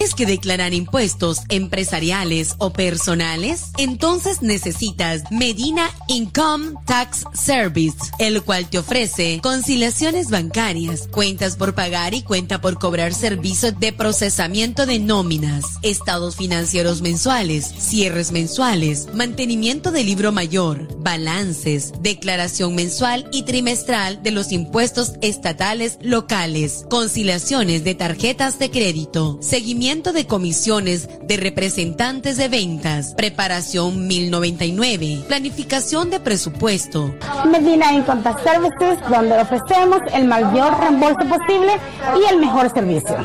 [0.00, 3.66] ¿Es que declarar impuestos empresariales o personales?
[3.76, 12.14] Entonces necesitas Medina Income Tax Service, el cual te ofrece conciliaciones bancarias, cuentas por pagar
[12.14, 19.92] y cuenta por cobrar servicios de procesamiento de nóminas, estados financieros mensuales, cierres mensuales, mantenimiento
[19.92, 27.94] de libro mayor, balances, declaración mensual y trimestral de los impuestos estatales locales, conciliaciones de
[27.94, 37.12] tarjetas de crédito, seguimiento de comisiones de representantes de ventas, preparación 1099, planificación de presupuesto.
[37.50, 41.72] Medina en Contact Services, donde ofrecemos el mayor reembolso posible
[42.20, 43.16] y el mejor servicio.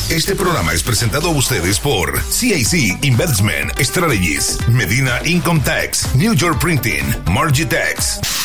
[0.09, 6.61] Este programa es presentado a ustedes por CIC Investment Strategies, Medina Income Tax, New York
[6.61, 8.36] Printing, Margitex.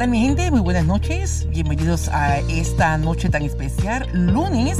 [0.00, 0.50] Tal mi gente?
[0.50, 1.46] Muy buenas noches.
[1.50, 4.78] Bienvenidos a esta noche tan especial, lunes,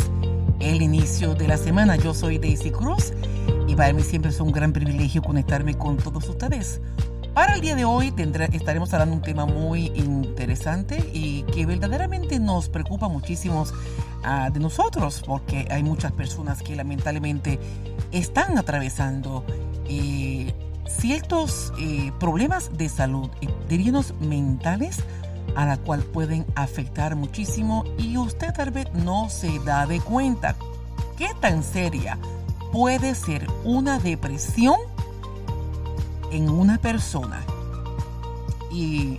[0.60, 1.96] el inicio de la semana.
[1.96, 3.12] Yo soy Daisy Cruz
[3.68, 6.80] y para mí siempre es un gran privilegio conectarme con todos ustedes.
[7.34, 8.14] Para el día de hoy
[8.54, 14.58] estaremos hablando de un tema muy interesante y que verdaderamente nos preocupa muchísimo uh, de
[14.58, 17.58] nosotros porque hay muchas personas que lamentablemente
[18.10, 19.44] están atravesando
[19.86, 20.54] eh,
[20.98, 24.98] ciertos eh, problemas de salud, eh, diríamos mentales,
[25.56, 30.56] a la cual pueden afectar muchísimo y usted tal vez no se da de cuenta.
[31.16, 32.18] ¿Qué tan seria
[32.72, 34.76] puede ser una depresión
[36.30, 37.40] en una persona?
[38.70, 39.18] Y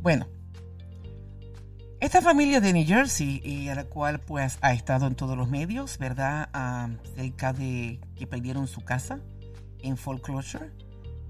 [0.00, 0.26] Bueno,
[2.00, 5.50] esta familia de New Jersey, y a la cual pues ha estado en todos los
[5.50, 6.48] medios, ¿verdad?
[6.54, 9.20] Ah, cerca de que perdieron su casa
[9.82, 10.85] en foreclosure.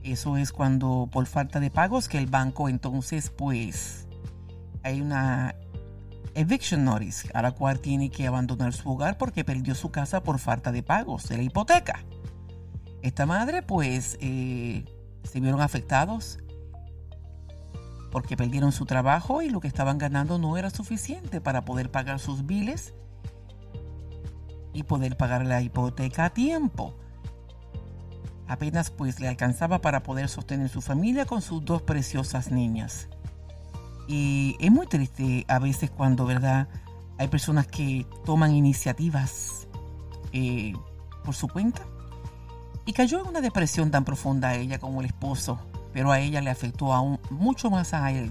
[0.06, 4.06] Eso es cuando por falta de pagos que el banco entonces pues
[4.84, 5.56] hay una
[6.34, 10.38] eviction notice a la cual tiene que abandonar su hogar porque perdió su casa por
[10.38, 12.04] falta de pagos de la hipoteca.
[13.02, 14.84] Esta madre pues eh,
[15.24, 16.38] se vieron afectados
[18.12, 22.20] porque perdieron su trabajo y lo que estaban ganando no era suficiente para poder pagar
[22.20, 22.94] sus biles
[24.72, 26.94] y poder pagar la hipoteca a tiempo.
[28.48, 33.08] Apenas pues le alcanzaba para poder sostener su familia con sus dos preciosas niñas.
[34.06, 36.68] Y es muy triste a veces cuando, ¿verdad?
[37.18, 39.66] Hay personas que toman iniciativas
[40.32, 40.74] eh,
[41.24, 41.82] por su cuenta.
[42.84, 45.58] Y cayó en una depresión tan profunda a ella como el esposo,
[45.92, 48.30] pero a ella le afectó aún mucho más a él.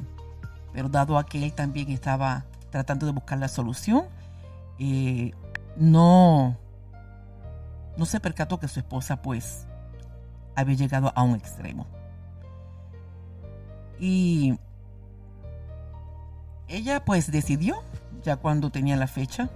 [0.72, 4.06] Pero dado a que él también estaba tratando de buscar la solución,
[4.80, 5.34] eh,
[5.76, 6.58] no,
[7.98, 9.68] no se percató que su esposa pues
[10.56, 11.86] había llegado a un extremo.
[14.00, 14.58] Y
[16.68, 17.76] ella pues decidió,
[18.24, 19.50] ya cuando tenía la fecha,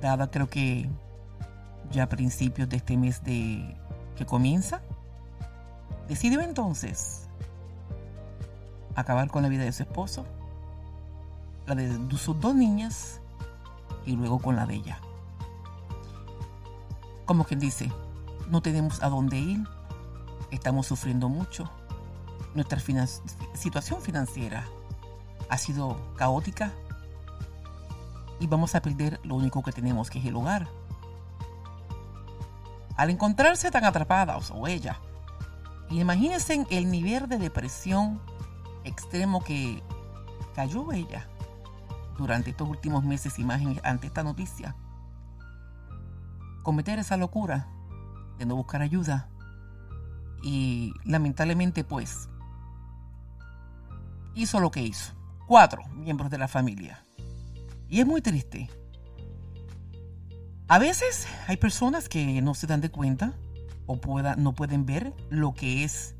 [0.00, 0.88] dada creo que
[1.90, 3.76] ya a principios de este mes de
[4.16, 4.80] que comienza,
[6.08, 7.28] decidió entonces
[8.94, 10.24] acabar con la vida de su esposo,
[11.66, 13.20] la de sus dos niñas
[14.04, 14.98] y luego con la de ella.
[17.24, 17.90] Como quien dice,
[18.50, 19.68] no tenemos a dónde ir,
[20.50, 21.70] estamos sufriendo mucho,
[22.54, 22.80] nuestra
[23.54, 24.66] situación financiera
[25.48, 26.72] ha sido caótica
[28.40, 30.68] y vamos a perder lo único que tenemos, que es el hogar.
[32.96, 35.00] Al encontrarse tan atrapadas, o ella,
[35.90, 38.20] imagínense el nivel de depresión
[38.84, 39.82] extremo que
[40.54, 41.28] cayó ella
[42.18, 44.76] durante estos últimos meses, imagen ante esta noticia.
[46.62, 47.68] Cometer esa locura
[48.46, 49.28] no buscar ayuda
[50.42, 52.28] y lamentablemente pues
[54.34, 55.12] hizo lo que hizo.
[55.46, 57.04] Cuatro miembros de la familia.
[57.88, 58.70] Y es muy triste.
[60.68, 63.34] A veces hay personas que no se dan de cuenta
[63.86, 66.14] o pueda, no pueden ver lo que es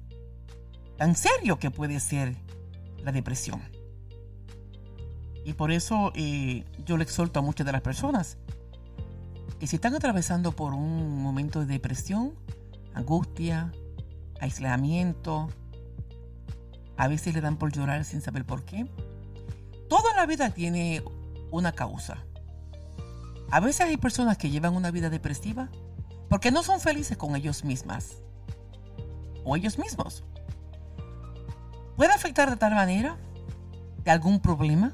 [0.98, 2.36] tan serio que puede ser
[2.98, 3.62] la depresión.
[5.44, 8.38] Y por eso eh, yo le exhorto a muchas de las personas
[9.62, 12.34] que si están atravesando por un momento de depresión,
[12.94, 13.70] angustia,
[14.40, 15.50] aislamiento,
[16.96, 18.88] a veces le dan por llorar sin saber por qué.
[19.88, 21.04] Toda la vida tiene
[21.52, 22.24] una causa.
[23.52, 25.68] A veces hay personas que llevan una vida depresiva
[26.28, 28.16] porque no son felices con ellos mismas
[29.44, 30.24] o ellos mismos.
[31.96, 33.16] Puede afectar de tal manera
[34.02, 34.92] de algún problema,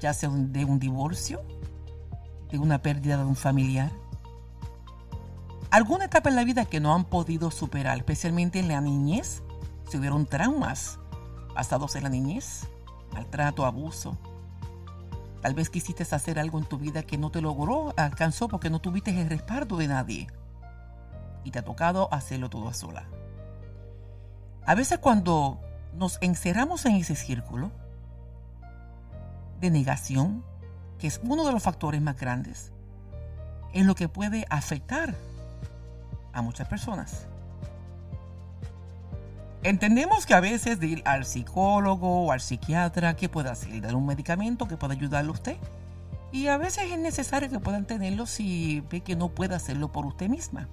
[0.00, 1.42] ya sea de un divorcio,
[2.50, 3.90] de una pérdida de un familiar,
[5.70, 9.42] alguna etapa en la vida que no han podido superar, especialmente en la niñez,
[9.88, 10.98] si hubieron traumas
[11.54, 12.68] basados en la niñez,
[13.12, 14.16] maltrato, abuso,
[15.46, 18.80] Tal vez quisiste hacer algo en tu vida que no te logró, alcanzó porque no
[18.80, 20.26] tuviste el respaldo de nadie.
[21.44, 23.06] Y te ha tocado hacerlo todo a sola.
[24.64, 25.60] A veces cuando
[25.94, 27.70] nos encerramos en ese círculo
[29.60, 30.44] de negación,
[30.98, 32.72] que es uno de los factores más grandes,
[33.72, 35.14] es lo que puede afectar
[36.32, 37.26] a muchas personas.
[39.62, 43.80] Entendemos que a veces de ir al psicólogo o al psiquiatra, ¿qué puede hacer?
[43.80, 45.56] Dar un medicamento que pueda ayudarle a usted.
[46.30, 50.06] Y a veces es necesario que puedan tenerlo si ve que no puede hacerlo por
[50.06, 50.68] usted misma.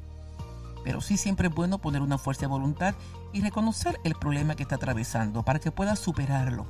[0.83, 2.93] Pero sí siempre es bueno poner una fuerza de voluntad
[3.31, 6.67] y reconocer el problema que está atravesando para que pueda superarlo.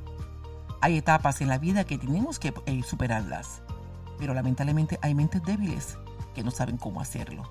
[0.83, 3.61] Hay etapas en la vida que tenemos que eh, superarlas,
[4.19, 5.97] pero lamentablemente hay mentes débiles
[6.35, 7.43] que no saben cómo hacerlo.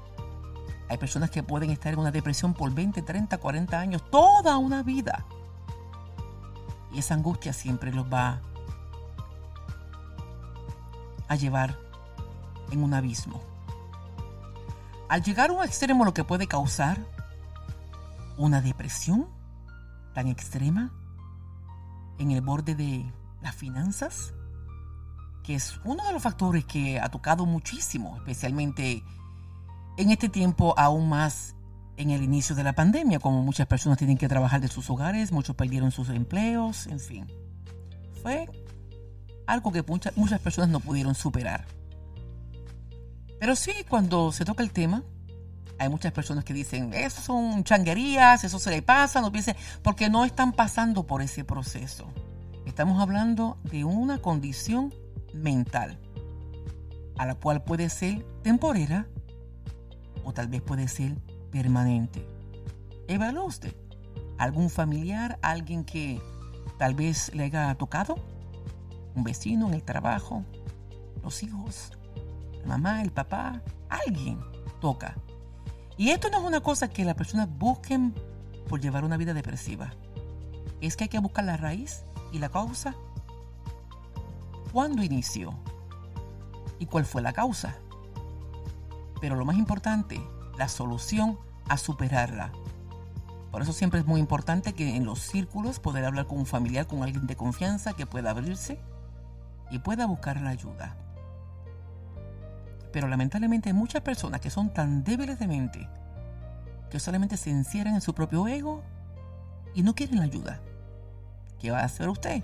[0.91, 4.83] Hay personas que pueden estar en una depresión por 20, 30, 40 años, toda una
[4.83, 5.25] vida.
[6.93, 8.43] Y esa angustia siempre los va
[11.27, 11.79] a llevar
[12.71, 13.41] en un abismo.
[15.09, 16.99] Al llegar a un extremo lo que puede causar
[18.37, 19.27] una depresión
[20.13, 20.93] tan extrema
[22.19, 23.11] en el borde de
[23.43, 24.33] las finanzas,
[25.43, 29.03] que es uno de los factores que ha tocado muchísimo, especialmente
[29.99, 31.55] en este tiempo aún más
[31.97, 35.33] en el inicio de la pandemia, como muchas personas tienen que trabajar de sus hogares,
[35.33, 37.27] muchos perdieron sus empleos, en fin.
[38.23, 38.49] Fue
[39.47, 41.67] algo que muchas, muchas personas no pudieron superar.
[43.39, 45.03] Pero sí, cuando se toca el tema,
[45.79, 50.09] hay muchas personas que dicen, eso son changuerías, eso se le pasa, no piensen, porque
[50.09, 52.07] no están pasando por ese proceso.
[52.67, 54.95] Estamos hablando de una condición
[55.35, 55.99] mental,
[57.19, 59.09] a la cual puede ser temporera
[60.25, 61.17] o tal vez puede ser
[61.51, 62.27] permanente.
[63.09, 63.75] Evalúe usted
[64.39, 66.21] algún familiar, alguien que
[66.79, 68.17] tal vez le haya tocado,
[69.15, 70.45] un vecino en el trabajo,
[71.23, 71.93] los hijos,
[72.61, 74.41] la mamá, el papá, alguien
[74.81, 75.17] toca.
[75.97, 78.15] Y esto no es una cosa que las personas busquen
[78.69, 79.95] por llevar una vida depresiva.
[80.81, 82.95] Es que hay que buscar la raíz y la causa.
[84.73, 85.55] ¿Cuándo inició?
[86.79, 87.77] ¿Y cuál fue la causa?
[89.21, 90.21] Pero lo más importante,
[90.59, 92.51] la solución a superarla.
[93.51, 96.87] Por eso siempre es muy importante que en los círculos poder hablar con un familiar,
[96.87, 98.81] con alguien de confianza que pueda abrirse
[99.71, 100.97] y pueda buscar la ayuda.
[102.93, 105.89] Pero lamentablemente hay muchas personas que son tan débiles de mente
[106.91, 108.83] que solamente se encierran en su propio ego
[109.75, 110.61] y no quieren la ayuda.
[111.63, 112.43] ¿Qué va a hacer usted?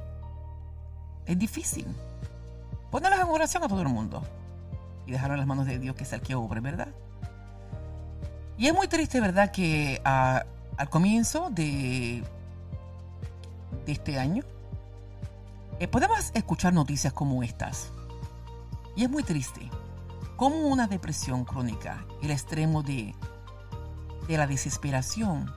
[1.26, 1.84] Es difícil.
[2.92, 4.22] Ponerlas en oración a todo el mundo
[5.06, 6.86] y dejarlo en las manos de Dios que es el que obre, ¿verdad?
[8.56, 9.50] Y es muy triste, ¿verdad?
[9.50, 10.44] Que ah,
[10.76, 12.22] al comienzo de,
[13.84, 14.44] de este año
[15.80, 17.90] eh, podemos escuchar noticias como estas.
[18.94, 19.68] Y es muy triste
[20.36, 23.16] cómo una depresión crónica, el extremo de,
[24.28, 25.52] de la desesperación,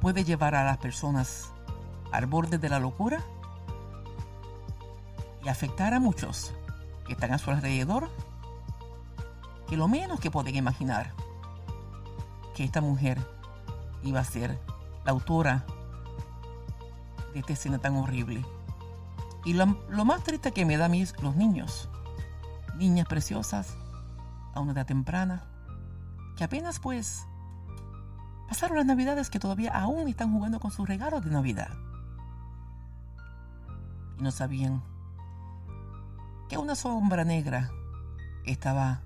[0.00, 1.53] puede llevar a las personas
[2.14, 3.24] al borde de la locura
[5.44, 6.52] y afectar a muchos
[7.06, 8.08] que están a su alrededor,
[9.68, 11.12] que lo menos que pueden imaginar
[12.54, 13.18] que esta mujer
[14.04, 14.58] iba a ser
[15.04, 15.64] la autora
[17.32, 18.44] de esta escena tan horrible.
[19.44, 21.90] Y lo, más triste que me da a mí es los niños,
[22.76, 23.76] niñas preciosas,
[24.54, 25.44] a una edad temprana,
[26.36, 27.26] que apenas pues
[28.48, 31.70] pasaron las navidades que todavía aún están jugando con sus regalos de Navidad.
[34.18, 34.82] No sabían
[36.48, 37.70] que una sombra negra
[38.44, 39.02] estaba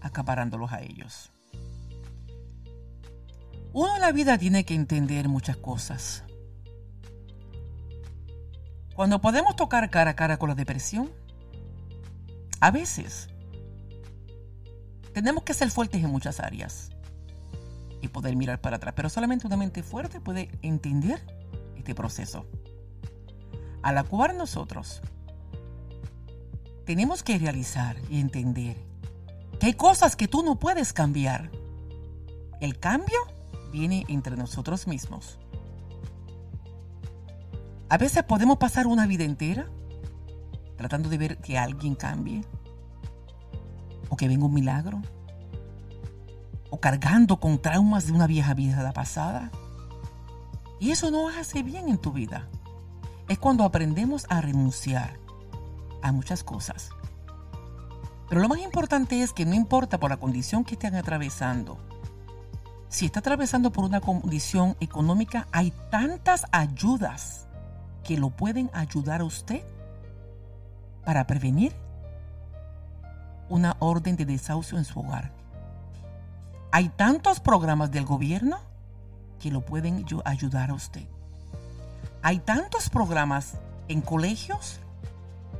[0.00, 1.30] acaparándolos a ellos.
[3.72, 6.24] Uno en la vida tiene que entender muchas cosas.
[8.94, 11.10] Cuando podemos tocar cara a cara con la depresión,
[12.60, 13.28] a veces
[15.12, 16.90] tenemos que ser fuertes en muchas áreas
[18.00, 21.24] y poder mirar para atrás, pero solamente una mente fuerte puede entender
[21.76, 22.46] este proceso.
[23.82, 25.00] A la cual nosotros
[26.84, 28.76] tenemos que realizar y entender
[29.60, 31.50] que hay cosas que tú no puedes cambiar.
[32.60, 33.18] El cambio
[33.70, 35.38] viene entre nosotros mismos.
[37.88, 39.66] A veces podemos pasar una vida entera
[40.76, 42.44] tratando de ver que alguien cambie
[44.08, 45.02] o que venga un milagro
[46.70, 49.50] o cargando con traumas de una vieja vida pasada.
[50.80, 52.48] Y eso no hace bien en tu vida.
[53.28, 55.18] Es cuando aprendemos a renunciar
[56.02, 56.90] a muchas cosas.
[58.28, 61.78] Pero lo más importante es que no importa por la condición que estén atravesando,
[62.88, 67.46] si está atravesando por una condición económica, hay tantas ayudas
[68.02, 69.62] que lo pueden ayudar a usted
[71.04, 71.74] para prevenir
[73.50, 75.32] una orden de desahucio en su hogar.
[76.72, 78.58] Hay tantos programas del gobierno
[79.38, 81.06] que lo pueden ayudar a usted.
[82.22, 84.80] Hay tantos programas en colegios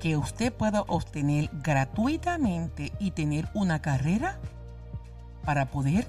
[0.01, 4.39] que usted pueda obtener gratuitamente y tener una carrera
[5.45, 6.07] para poder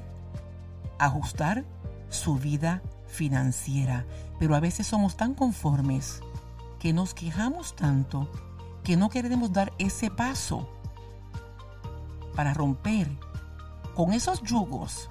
[0.98, 1.66] ajustar
[2.10, 4.06] su vida financiera.
[4.40, 6.22] Pero a veces somos tan conformes
[6.80, 8.30] que nos quejamos tanto
[8.84, 10.68] que no queremos dar ese paso
[12.36, 13.08] para romper
[13.96, 15.10] con esos yugos,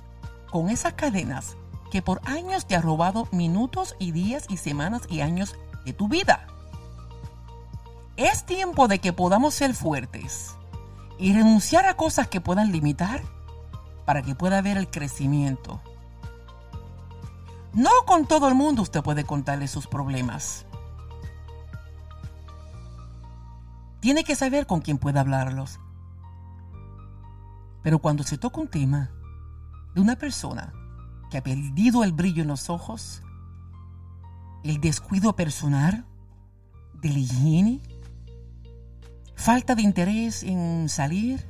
[0.51, 1.57] con esas cadenas
[1.91, 6.09] que por años te ha robado minutos y días y semanas y años de tu
[6.09, 6.47] vida.
[8.17, 10.57] Es tiempo de que podamos ser fuertes
[11.19, 13.23] y renunciar a cosas que puedan limitar
[14.05, 15.81] para que pueda ver el crecimiento.
[17.73, 20.65] No con todo el mundo usted puede contarle sus problemas.
[24.01, 25.81] Tiene que saber con quién puede hablarlos.
[27.83, 29.11] Pero cuando se toca un tema
[29.95, 30.73] de una persona
[31.31, 33.23] que ha perdido el brillo en los ojos,
[34.65, 36.05] el descuido personal,
[36.95, 37.81] de higiene,
[39.35, 41.47] falta de interés en salir,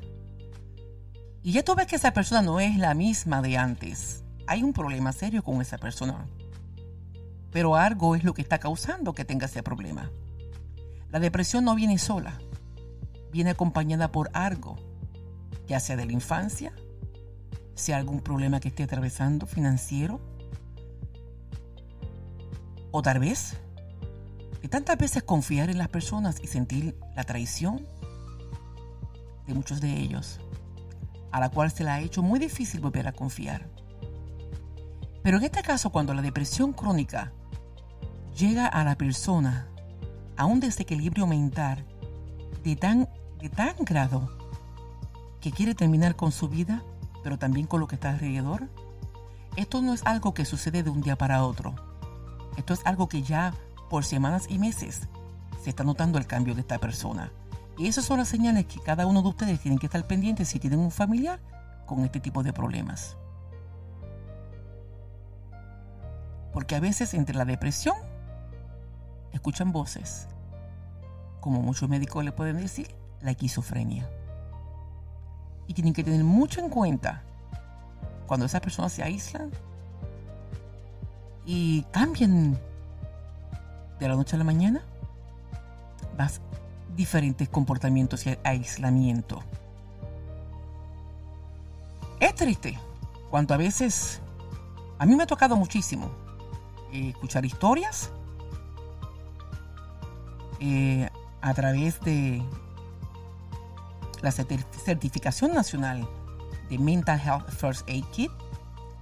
[1.42, 4.22] y ya tú ves que esa persona no es la misma de antes.
[4.46, 6.26] Hay un problema serio con esa persona.
[7.52, 10.10] Pero algo es lo que está causando que tenga ese problema.
[11.10, 12.38] La depresión no viene sola.
[13.32, 14.76] Viene acompañada por algo,
[15.66, 16.72] ya sea de la infancia,
[17.78, 20.20] sea algún problema que esté atravesando financiero,
[22.90, 23.56] o tal vez
[24.62, 27.86] de tantas veces confiar en las personas y sentir la traición
[29.46, 30.40] de muchos de ellos
[31.30, 33.68] a la cual se le ha hecho muy difícil volver a confiar.
[35.22, 37.32] Pero en este caso, cuando la depresión crónica
[38.36, 39.68] llega a la persona
[40.36, 41.84] a un desequilibrio mental
[42.64, 43.08] de tan,
[43.40, 44.30] de tan grado
[45.40, 46.82] que quiere terminar con su vida,
[47.28, 48.70] pero también con lo que está alrededor,
[49.54, 51.74] esto no es algo que sucede de un día para otro.
[52.56, 53.52] Esto es algo que ya
[53.90, 55.02] por semanas y meses
[55.62, 57.30] se está notando el cambio de esta persona.
[57.76, 60.58] Y esas son las señales que cada uno de ustedes tienen que estar pendientes si
[60.58, 61.38] tienen un familiar
[61.84, 63.18] con este tipo de problemas.
[66.54, 67.96] Porque a veces entre la depresión
[69.34, 70.28] escuchan voces,
[71.40, 74.08] como muchos médicos le pueden decir, la esquizofrenia.
[75.68, 77.22] Y tienen que tener mucho en cuenta
[78.26, 79.50] cuando esas personas se aíslan
[81.46, 82.58] y cambian
[83.98, 84.82] de la noche a la mañana,
[86.16, 86.40] vas
[86.94, 89.42] diferentes comportamientos y aislamiento.
[92.20, 92.78] Es triste
[93.30, 94.20] cuando a veces,
[94.98, 96.10] a mí me ha tocado muchísimo
[96.92, 98.10] eh, escuchar historias
[100.60, 101.08] eh,
[101.40, 102.42] a través de
[104.22, 106.08] la certificación nacional
[106.68, 108.30] de Mental Health First Aid Kit,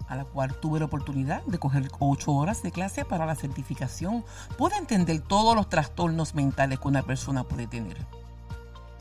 [0.08, 4.24] a la cual tuve la oportunidad de coger ocho horas de clase para la certificación,
[4.56, 7.96] pude entender todos los trastornos mentales que una persona puede tener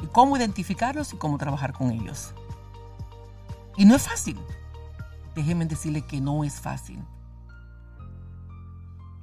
[0.01, 2.33] y cómo identificarlos y cómo trabajar con ellos.
[3.77, 4.39] Y no es fácil.
[5.35, 7.03] Déjenme decirle que no es fácil.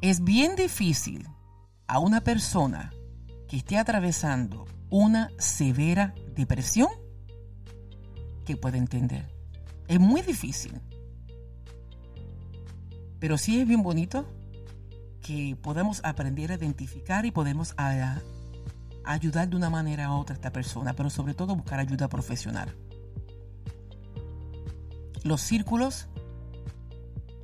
[0.01, 1.27] Es bien difícil
[1.87, 2.93] a una persona
[3.49, 6.89] que esté atravesando una severa depresión
[8.45, 9.29] que pueda entender.
[9.89, 10.81] Es muy difícil.
[13.19, 14.27] Pero sí es bien bonito
[15.21, 17.75] que podamos aprender a identificar y podemos
[19.05, 22.75] ayudar de una manera a otra a esta persona, pero sobre todo buscar ayuda profesional.
[25.23, 26.09] Los círculos,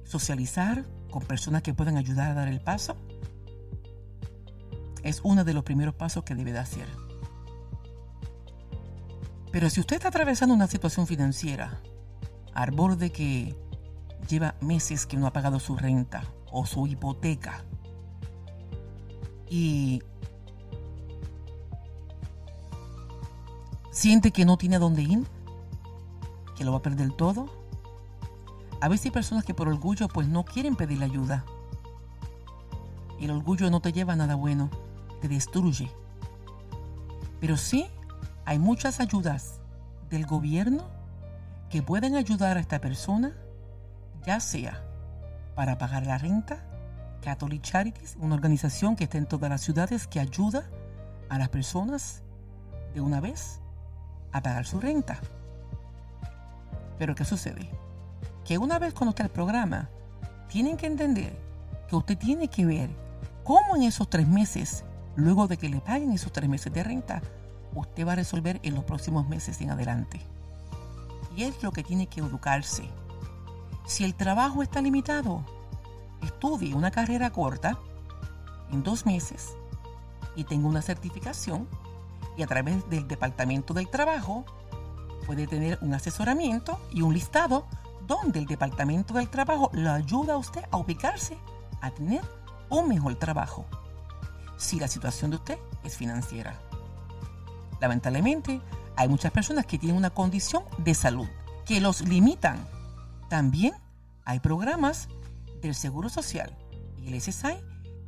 [0.05, 2.97] socializar con personas que puedan ayudar a dar el paso,
[5.05, 7.08] es uno de los primeros pasos que debe de hacer.
[9.51, 11.81] Pero si usted está atravesando una situación financiera
[12.53, 13.57] al borde que
[14.29, 17.65] lleva meses que no ha pagado su renta o su hipoteca
[19.49, 20.03] y
[23.91, 25.27] siente que no tiene a dónde ir,
[26.57, 27.47] que lo va a perder todo,
[28.81, 31.45] a veces hay personas que por orgullo pues no quieren pedir ayuda.
[33.19, 34.71] Y el orgullo no te lleva a nada bueno,
[35.21, 35.91] te destruye.
[37.41, 37.87] Pero sí
[38.49, 39.61] hay muchas ayudas
[40.09, 40.89] del gobierno
[41.69, 43.37] que pueden ayudar a esta persona,
[44.25, 44.83] ya sea
[45.55, 46.57] para pagar la renta,
[47.21, 50.65] Catholic Charities, una organización que está en todas las ciudades que ayuda
[51.29, 52.23] a las personas
[52.95, 53.61] de una vez
[54.33, 55.21] a pagar su renta.
[56.99, 57.69] Pero ¿qué sucede?
[58.47, 59.91] Que una vez está el programa,
[60.49, 61.39] tienen que entender
[61.87, 62.89] que usted tiene que ver
[63.45, 67.21] cómo en esos tres meses, luego de que le paguen esos tres meses de renta,
[67.81, 70.21] usted va a resolver en los próximos meses en adelante.
[71.37, 72.89] Y es lo que tiene que educarse.
[73.87, 75.45] Si el trabajo está limitado,
[76.23, 77.79] estudie una carrera corta
[78.71, 79.55] en dos meses
[80.37, 81.69] y tenga una certificación
[82.37, 84.45] y a través del Departamento del Trabajo
[85.27, 87.67] puede tener un asesoramiento y un listado
[88.07, 91.37] donde el Departamento del Trabajo le ayuda a usted a ubicarse,
[91.81, 92.23] a tener
[92.71, 93.67] un mejor trabajo,
[94.57, 96.59] si la situación de usted es financiera.
[97.81, 98.61] Lamentablemente,
[98.97, 101.29] hay muchas personas que tienen una condición de salud
[101.65, 102.67] que los limitan.
[103.29, 103.75] También
[104.25, 105.09] hay programas
[105.61, 106.57] del Seguro Social
[107.01, 107.59] y el SSI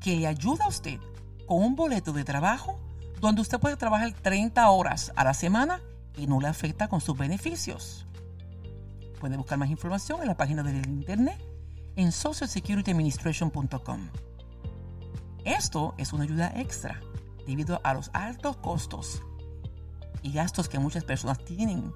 [0.01, 0.99] que le ayuda a usted
[1.47, 2.81] con un boleto de trabajo
[3.21, 5.81] donde usted puede trabajar 30 horas a la semana
[6.17, 8.07] y no le afecta con sus beneficios.
[9.21, 11.39] Puede buscar más información en la página del internet
[11.97, 14.09] en socialsecurityadministration.com.
[15.45, 17.01] Esto es una ayuda extra
[17.47, 19.23] debido a los altos costos
[20.23, 21.93] y gastos que muchas personas tienen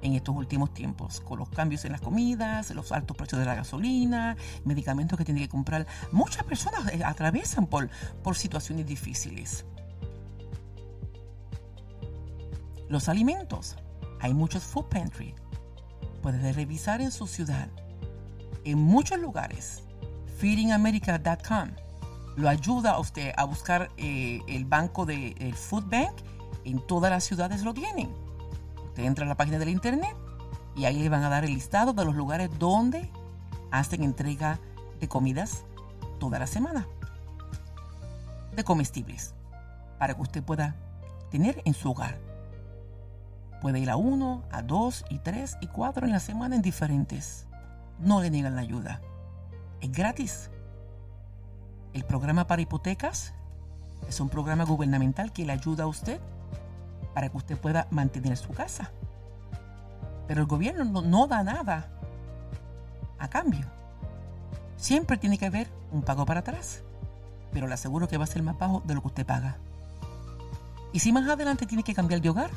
[0.00, 3.54] en estos últimos tiempos, con los cambios en las comidas, los altos precios de la
[3.54, 5.86] gasolina, medicamentos que tienen que comprar.
[6.12, 7.90] Muchas personas eh, atraviesan por,
[8.22, 9.64] por situaciones difíciles.
[12.88, 13.76] Los alimentos.
[14.20, 15.34] Hay muchos food pantry.
[16.22, 17.68] Puede revisar en su ciudad.
[18.64, 19.82] En muchos lugares,
[20.38, 21.70] feedingamerica.com
[22.36, 26.12] lo ayuda a usted a buscar eh, el banco del de, Food Bank
[26.70, 28.10] en todas las ciudades lo tienen.
[28.86, 30.14] Usted entra a la página del internet
[30.76, 33.10] y ahí le van a dar el listado de los lugares donde
[33.70, 34.58] hacen entrega
[35.00, 35.64] de comidas
[36.18, 36.86] toda la semana.
[38.54, 39.34] De comestibles.
[39.98, 40.76] Para que usted pueda
[41.30, 42.18] tener en su hogar.
[43.60, 47.46] Puede ir a uno, a dos y tres y cuatro en la semana en diferentes.
[47.98, 49.00] No le niegan la ayuda.
[49.80, 50.50] Es gratis.
[51.92, 53.34] El programa para hipotecas
[54.08, 56.20] es un programa gubernamental que le ayuda a usted
[57.18, 58.92] para que usted pueda mantener su casa.
[60.28, 61.88] Pero el gobierno no, da nada
[63.18, 63.66] a cambio.
[64.76, 66.84] Siempre tiene que haber un pago para atrás.
[67.52, 69.56] Pero le aseguro que va a ser más bajo de lo que usted paga.
[70.92, 72.52] Y si más adelante tiene que cambiar de hogar,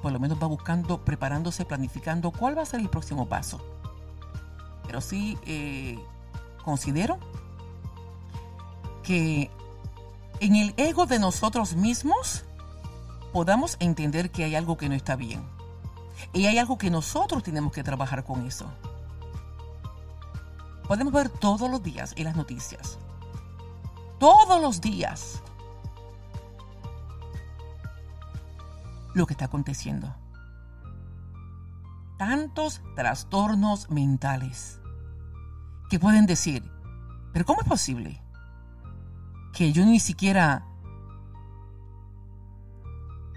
[0.00, 3.60] por lo menos va buscando, preparándose, planificando cuál va a ser el próximo paso.
[4.86, 5.98] Pero sí eh,
[6.64, 7.18] considero
[9.02, 9.50] que
[10.40, 12.46] en el ego de nosotros mismos
[13.32, 15.42] podamos entender que hay algo que no está bien.
[16.32, 18.70] Y hay algo que nosotros tenemos que trabajar con eso.
[20.86, 22.98] Podemos ver todos los días en las noticias.
[24.18, 25.40] Todos los días.
[29.14, 30.14] Lo que está aconteciendo.
[32.18, 34.78] Tantos trastornos mentales
[35.88, 36.70] que pueden decir,
[37.32, 38.20] pero ¿cómo es posible
[39.52, 40.66] que yo ni siquiera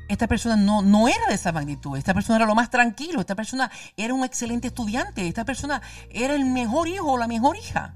[0.08, 3.36] esta persona no, no era de esa magnitud, esta persona era lo más tranquilo, esta
[3.36, 7.94] persona era un excelente estudiante, esta persona era el mejor hijo o la mejor hija.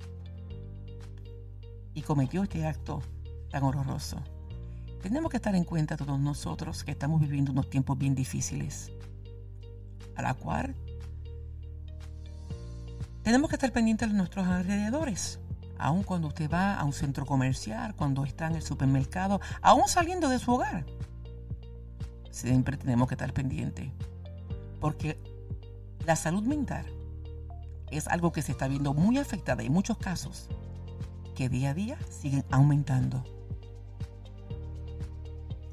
[1.94, 3.02] Y cometió este acto
[3.50, 4.22] tan horroroso.
[5.02, 8.92] Tenemos que estar en cuenta todos nosotros que estamos viviendo unos tiempos bien difíciles,
[10.16, 10.76] a la cual
[13.24, 15.40] tenemos que estar pendientes de nuestros alrededores.
[15.80, 20.30] Aun cuando usted va a un centro comercial, cuando está en el supermercado, aún saliendo
[20.30, 20.86] de su hogar
[22.32, 23.92] siempre tenemos que estar pendientes.
[24.80, 25.20] Porque
[26.06, 26.86] la salud mental
[27.92, 30.50] es algo que se está viendo muy afectada en muchos casos
[31.36, 33.24] que día a día siguen aumentando.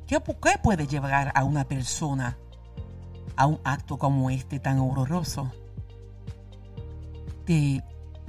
[0.07, 2.37] ¿Qué, ¿Qué, puede llevar a una persona
[3.37, 5.51] a un acto como este tan horroroso?
[7.47, 7.83] De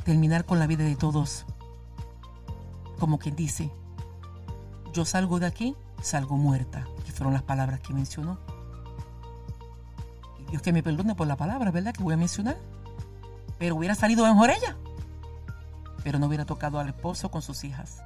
[0.04, 1.46] terminar con la vida de todos.
[3.00, 3.70] Como quien dice,
[4.94, 8.38] yo salgo de aquí, salgo muerta fueron las palabras que mencionó.
[10.40, 11.94] Y Dios que me perdone por la palabra, ¿verdad?
[11.94, 12.58] Que voy a mencionar.
[13.58, 14.76] Pero hubiera salido mejor ella.
[16.04, 18.04] Pero no hubiera tocado al esposo con sus hijas.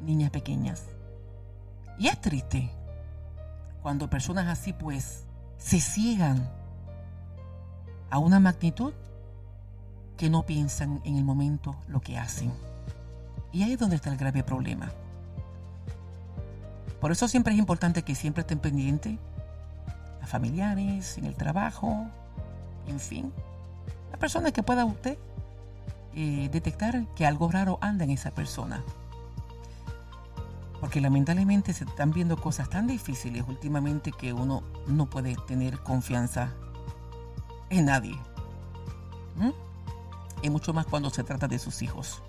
[0.00, 0.82] Niñas pequeñas.
[1.98, 2.70] Y es triste
[3.82, 5.24] cuando personas así pues
[5.58, 6.48] se ciegan
[8.10, 8.94] a una magnitud
[10.16, 12.50] que no piensan en el momento lo que hacen.
[13.52, 14.90] Y ahí es donde está el grave problema.
[17.04, 19.18] Por eso siempre es importante que siempre estén pendientes
[20.22, 22.06] a familiares, en el trabajo,
[22.86, 23.30] en fin,
[24.10, 25.18] la persona que pueda usted
[26.14, 28.82] eh, detectar que algo raro anda en esa persona.
[30.80, 36.54] Porque lamentablemente se están viendo cosas tan difíciles últimamente que uno no puede tener confianza
[37.68, 38.18] en nadie.
[40.40, 42.22] Y mucho más cuando se trata de sus hijos.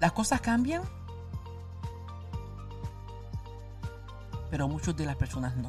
[0.00, 0.82] Las cosas cambian,
[4.50, 5.68] pero muchas de las personas no.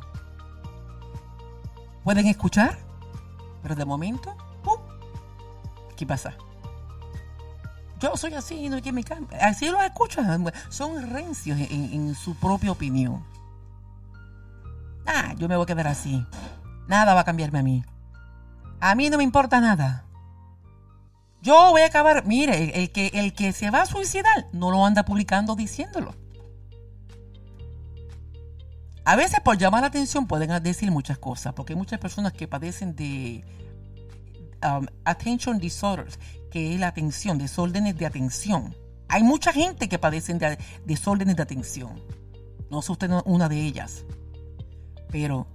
[2.03, 2.77] Pueden escuchar,
[3.61, 4.35] pero de momento,
[5.95, 6.33] ¿qué pasa?
[7.99, 9.37] Yo soy así, no hay que me cambie.
[9.37, 13.23] Así lo escuchan, son rencios en, en su propia opinión.
[15.05, 16.25] Ah, yo me voy a quedar así.
[16.87, 17.83] Nada va a cambiarme a mí.
[18.79, 20.05] A mí no me importa nada.
[21.41, 24.85] Yo voy a acabar, mire, el que, el que se va a suicidar no lo
[24.85, 26.13] anda publicando diciéndolo.
[29.03, 32.47] A veces por llamar la atención pueden decir muchas cosas, porque hay muchas personas que
[32.47, 33.43] padecen de
[34.63, 36.19] um, attention disorders,
[36.51, 38.75] que es la atención, desórdenes de atención.
[39.07, 41.99] Hay mucha gente que padecen de desórdenes de atención.
[42.69, 44.05] No soy usted una de ellas.
[45.09, 45.47] Pero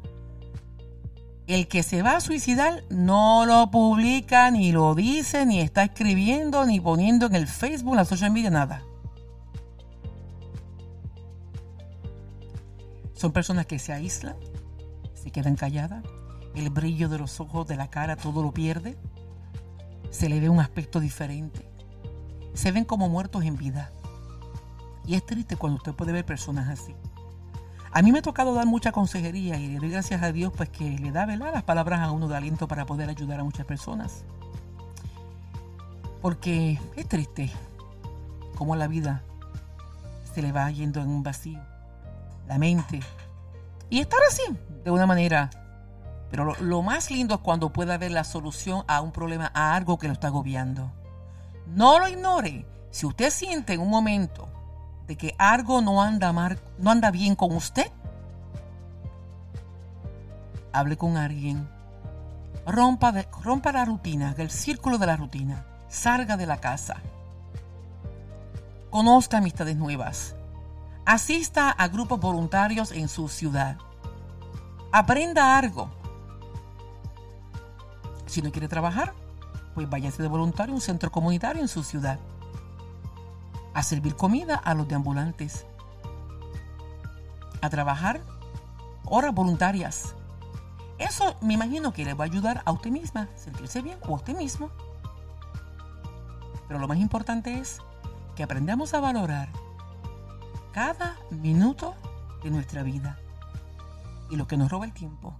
[1.46, 6.66] el que se va a suicidar no lo publica, ni lo dice, ni está escribiendo,
[6.66, 8.82] ni poniendo en el Facebook, en la social media, nada.
[13.14, 14.36] Son personas que se aíslan,
[15.14, 16.02] se quedan calladas,
[16.54, 18.96] el brillo de los ojos, de la cara, todo lo pierde.
[20.10, 21.68] Se le ve un aspecto diferente.
[22.54, 23.92] Se ven como muertos en vida.
[25.06, 26.94] Y es triste cuando usted puede ver personas así.
[27.96, 30.68] A mí me ha tocado dar mucha consejería y le doy gracias a Dios pues
[30.68, 31.50] que le da ¿verdad?
[31.50, 34.22] las palabras a uno de aliento para poder ayudar a muchas personas.
[36.20, 37.50] Porque es triste
[38.54, 39.22] cómo la vida
[40.34, 41.58] se le va yendo en un vacío,
[42.46, 43.00] la mente.
[43.88, 44.42] Y estar así,
[44.84, 45.48] de una manera.
[46.30, 49.74] Pero lo, lo más lindo es cuando pueda haber la solución a un problema, a
[49.74, 50.92] algo que lo está agobiando.
[51.74, 52.66] No lo ignore.
[52.90, 54.50] Si usted siente en un momento
[55.06, 57.90] de que algo no anda, mal, no anda bien con usted,
[60.72, 61.68] hable con alguien.
[62.66, 65.64] Rompa, rompa la rutina, el círculo de la rutina.
[65.88, 66.96] Salga de la casa.
[68.90, 70.34] Conozca amistades nuevas.
[71.04, 73.76] Asista a grupos voluntarios en su ciudad.
[74.90, 75.90] Aprenda algo.
[78.26, 79.14] Si no quiere trabajar,
[79.74, 82.18] pues váyase de voluntario a un centro comunitario en su ciudad
[83.76, 85.66] a servir comida a los deambulantes,
[87.60, 88.22] a trabajar
[89.04, 90.14] horas voluntarias.
[90.96, 94.16] Eso me imagino que le va a ayudar a usted misma, sentirse bien o a
[94.16, 94.70] usted mismo.
[96.66, 97.80] Pero lo más importante es
[98.34, 99.50] que aprendamos a valorar
[100.72, 101.94] cada minuto
[102.42, 103.18] de nuestra vida.
[104.30, 105.36] Y lo que nos roba el tiempo,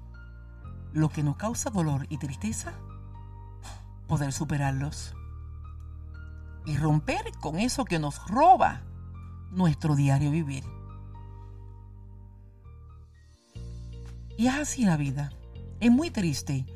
[0.93, 2.75] lo que nos causa dolor y tristeza,
[4.07, 5.16] poder superarlos.
[6.67, 8.83] Y romper con eso que nos roba
[9.51, 10.65] nuestro diario vivir.
[14.37, 15.33] Y es así la vida.
[15.81, 16.67] Es muy triste,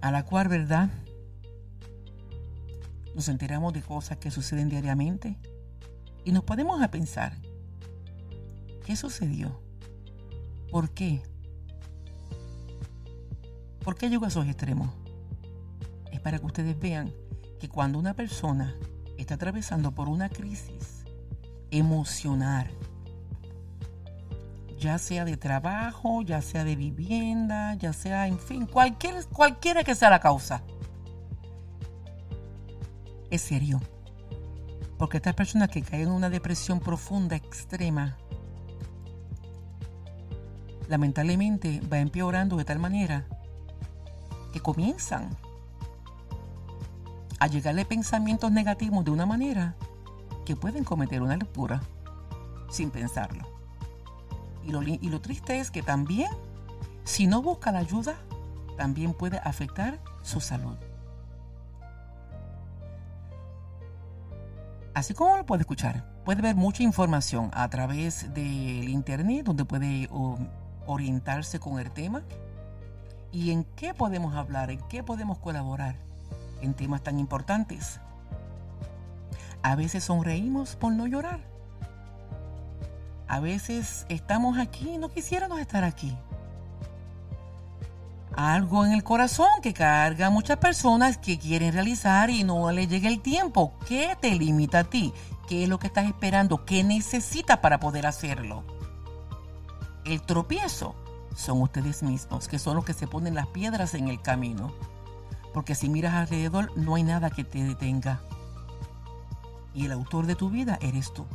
[0.00, 0.90] a la cual, ¿verdad?
[3.14, 5.38] Nos enteramos de cosas que suceden diariamente
[6.24, 7.36] y nos podemos a pensar,
[8.86, 9.60] ¿qué sucedió?
[10.70, 11.22] ¿Por qué?
[13.84, 14.90] ¿Por qué llegó a esos extremos?
[16.12, 17.12] Es para que ustedes vean
[17.60, 18.74] que cuando una persona
[19.18, 21.04] está atravesando por una crisis
[21.70, 22.70] emocional,
[24.78, 29.94] ya sea de trabajo, ya sea de vivienda, ya sea, en fin, cualquier, cualquiera que
[29.94, 30.62] sea la causa.
[33.30, 33.80] Es serio.
[34.98, 38.18] Porque estas personas que caen en una depresión profunda, extrema,
[40.88, 43.26] lamentablemente va empeorando de tal manera
[44.52, 45.30] que comienzan
[47.42, 49.74] a llegarle pensamientos negativos de una manera
[50.46, 51.82] que pueden cometer una locura
[52.70, 53.44] sin pensarlo.
[54.64, 56.30] Y lo, triste es que también,
[57.02, 58.14] si no busca la ayuda,
[58.76, 60.76] también puede afectar su salud.
[64.94, 70.08] Así como lo puede escuchar, puede ver mucha información a través del internet donde puede
[70.86, 72.22] orientarse con el tema
[73.32, 76.11] y en qué podemos hablar, en qué podemos colaborar
[76.62, 78.00] en temas tan importantes.
[79.62, 81.52] A veces sonreímos por no llorar
[83.32, 86.14] a veces estamos aquí y no quisiéramos estar aquí.
[88.36, 92.86] Algo en el corazón que carga a muchas personas que quieren realizar y no le
[92.86, 93.72] llega el tiempo.
[93.88, 95.14] ¿Qué te limita a ti?
[95.48, 96.66] ¿Qué es lo que estás esperando?
[96.66, 98.64] ¿Qué necesitas para poder hacerlo?
[100.04, 100.94] El tropiezo
[101.34, 104.74] son ustedes mismos, que son los que se ponen las piedras en el camino.
[105.52, 108.20] Porque si miras alrededor no hay nada que te detenga.
[109.74, 111.26] Y el autor de tu vida eres tú.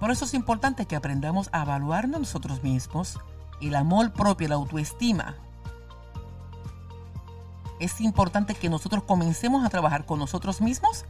[0.00, 3.18] Por eso es importante que aprendamos a evaluarnos nosotros mismos,
[3.60, 5.36] el amor propio, la autoestima.
[7.80, 11.04] Es importante que nosotros comencemos a trabajar con nosotros mismos,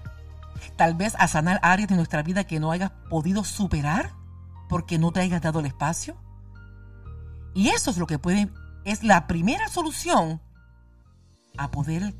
[0.76, 4.12] tal vez a sanar áreas de nuestra vida que no hayas podido superar
[4.68, 6.16] porque no te hayas dado el espacio.
[7.54, 8.50] Y eso es lo que puede,
[8.84, 10.40] es la primera solución
[11.58, 12.14] a poder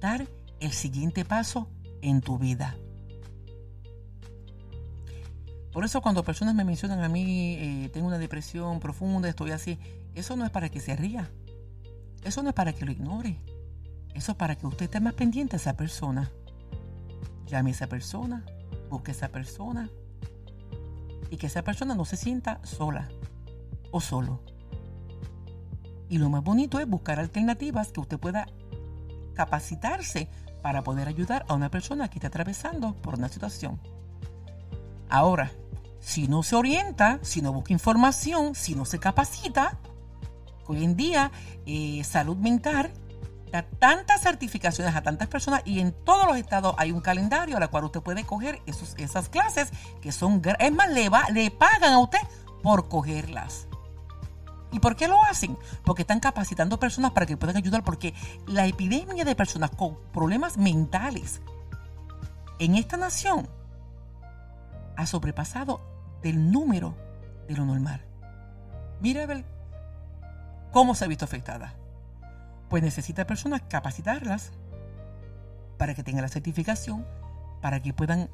[0.00, 0.26] dar
[0.60, 1.68] el siguiente paso
[2.02, 2.76] en tu vida.
[5.72, 9.78] Por eso cuando personas me mencionan a mí, eh, tengo una depresión profunda, estoy así,
[10.14, 11.30] eso no es para que se ría.
[12.22, 13.40] Eso no es para que lo ignore.
[14.14, 16.30] Eso es para que usted esté más pendiente a esa persona.
[17.46, 18.44] Llame a esa persona,
[18.88, 19.90] busque a esa persona
[21.30, 23.08] y que esa persona no se sienta sola
[23.90, 24.40] o solo.
[26.08, 28.46] Y lo más bonito es buscar alternativas que usted pueda
[29.34, 30.28] capacitarse
[30.62, 33.80] para poder ayudar a una persona que está atravesando por una situación.
[35.10, 35.52] Ahora,
[36.00, 39.78] si no se orienta, si no busca información, si no se capacita,
[40.66, 41.30] hoy en día
[41.66, 42.92] eh, salud mental
[43.50, 47.60] da tantas certificaciones a tantas personas y en todos los estados hay un calendario a
[47.60, 49.70] la cual usted puede coger esos, esas clases
[50.00, 52.18] que son, es más, le, le pagan a usted
[52.62, 53.68] por cogerlas.
[54.74, 55.56] ¿Y por qué lo hacen?
[55.84, 58.12] Porque están capacitando personas para que puedan ayudar, porque
[58.48, 61.40] la epidemia de personas con problemas mentales
[62.58, 63.48] en esta nación
[64.96, 65.80] ha sobrepasado
[66.22, 66.96] del número
[67.46, 68.00] de lo normal.
[69.00, 69.44] Mira ver
[70.72, 71.74] cómo se ha visto afectada.
[72.68, 74.50] Pues necesita personas capacitarlas
[75.78, 77.06] para que tengan la certificación,
[77.62, 78.28] para que puedan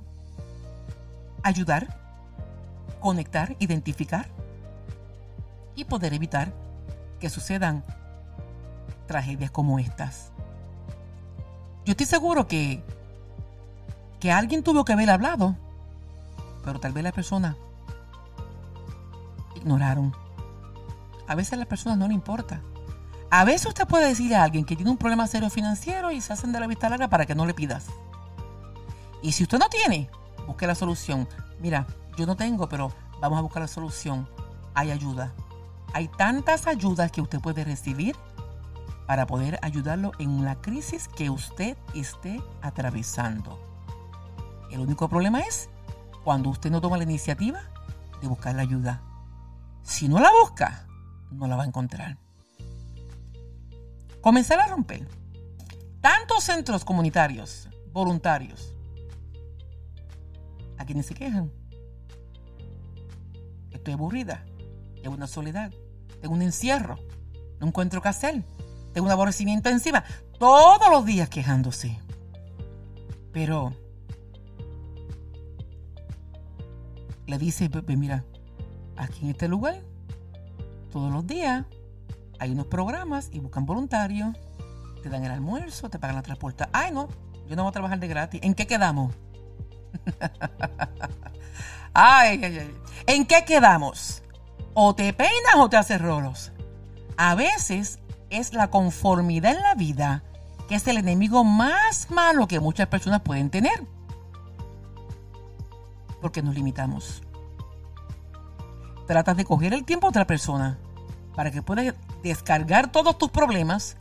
[1.43, 1.99] ayudar,
[2.99, 4.40] conectar, identificar
[5.75, 6.53] y poder evitar
[7.19, 7.85] que sucedan
[9.07, 10.33] tragedias como estas.
[11.85, 12.83] Yo estoy seguro que,
[14.21, 15.57] que alguien tuvo que haber hablado,
[16.65, 17.57] pero tal vez la persona
[19.57, 20.15] ignoraron.
[21.27, 22.61] A veces a las personas no le importa.
[23.31, 26.33] A veces usted puede decirle a alguien que tiene un problema serio financiero y se
[26.33, 27.87] hacen de la vista larga para que no le pidas.
[29.23, 30.11] Y si usted no tiene,
[30.47, 31.29] busque la solución.
[31.61, 34.29] Mira, yo no tengo, pero vamos a buscar la solución.
[34.75, 35.33] Hay ayuda.
[35.93, 38.17] Hay tantas ayudas que usted puede recibir
[39.07, 43.59] para poder ayudarlo en la crisis que usted esté atravesando.
[44.71, 45.69] El único problema es
[46.25, 47.61] cuando usted no toma la iniciativa
[48.21, 49.03] de buscar la ayuda.
[49.83, 50.87] Si no la busca,
[51.31, 52.19] no la va a encontrar.
[54.21, 55.09] Comenzar a romper.
[56.01, 58.75] Tantos centros comunitarios, voluntarios,
[60.91, 61.53] quienes se quejan.
[63.71, 64.45] Estoy aburrida.
[65.03, 65.73] Tengo una soledad.
[66.21, 66.99] Tengo un encierro.
[67.59, 68.45] No encuentro qué hacer.
[68.93, 70.05] Tengo un aborrecimiento encima.
[70.39, 71.99] Todos los días quejándose.
[73.33, 73.73] Pero
[77.27, 78.25] le dice, mira,
[78.97, 79.81] aquí en este lugar,
[80.91, 81.65] todos los días
[82.41, 84.37] hay unos programas y buscan voluntarios,
[85.03, 86.69] te dan el almuerzo, te pagan la transporta.
[86.73, 87.09] Ay, no,
[87.49, 88.41] yo no voy a trabajar de gratis.
[88.43, 89.15] ¿En qué quedamos?
[91.95, 92.75] ay, ay, ay.
[93.07, 94.23] ¿En qué quedamos?
[94.75, 96.53] O te peinas o te haces rolos.
[97.17, 97.99] A veces
[98.31, 100.23] es la conformidad en la vida
[100.71, 103.85] que es el enemigo más malo que muchas personas pueden tener.
[106.21, 107.25] Porque nos limitamos.
[109.09, 110.79] Tratas de coger el tiempo a otra persona
[111.35, 113.97] para que puedas descargar todos tus problemas,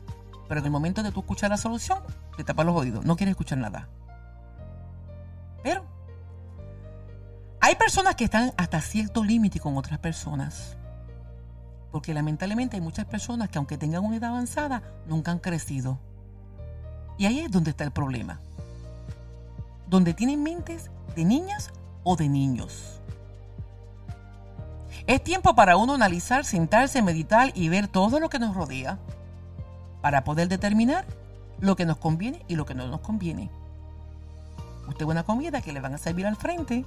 [0.47, 1.97] pero en el momento de tú escuchar la solución,
[2.37, 3.89] te tapas los oídos, no quieres escuchar nada.
[5.63, 5.83] Pero
[7.61, 10.77] hay personas que están hasta cierto límite con otras personas.
[11.91, 15.99] Porque lamentablemente hay muchas personas que aunque tengan una edad avanzada, nunca han crecido.
[17.17, 18.39] Y ahí es donde está el problema.
[19.87, 21.71] Donde tienen mentes de niñas
[22.03, 22.99] o de niños.
[25.07, 28.99] Es tiempo para uno analizar, sentarse, meditar y ver todo lo que nos rodea
[30.01, 31.05] para poder determinar
[31.59, 33.49] lo que nos conviene y lo que no nos conviene.
[34.87, 36.85] Usted ve una comida que le van a servir al frente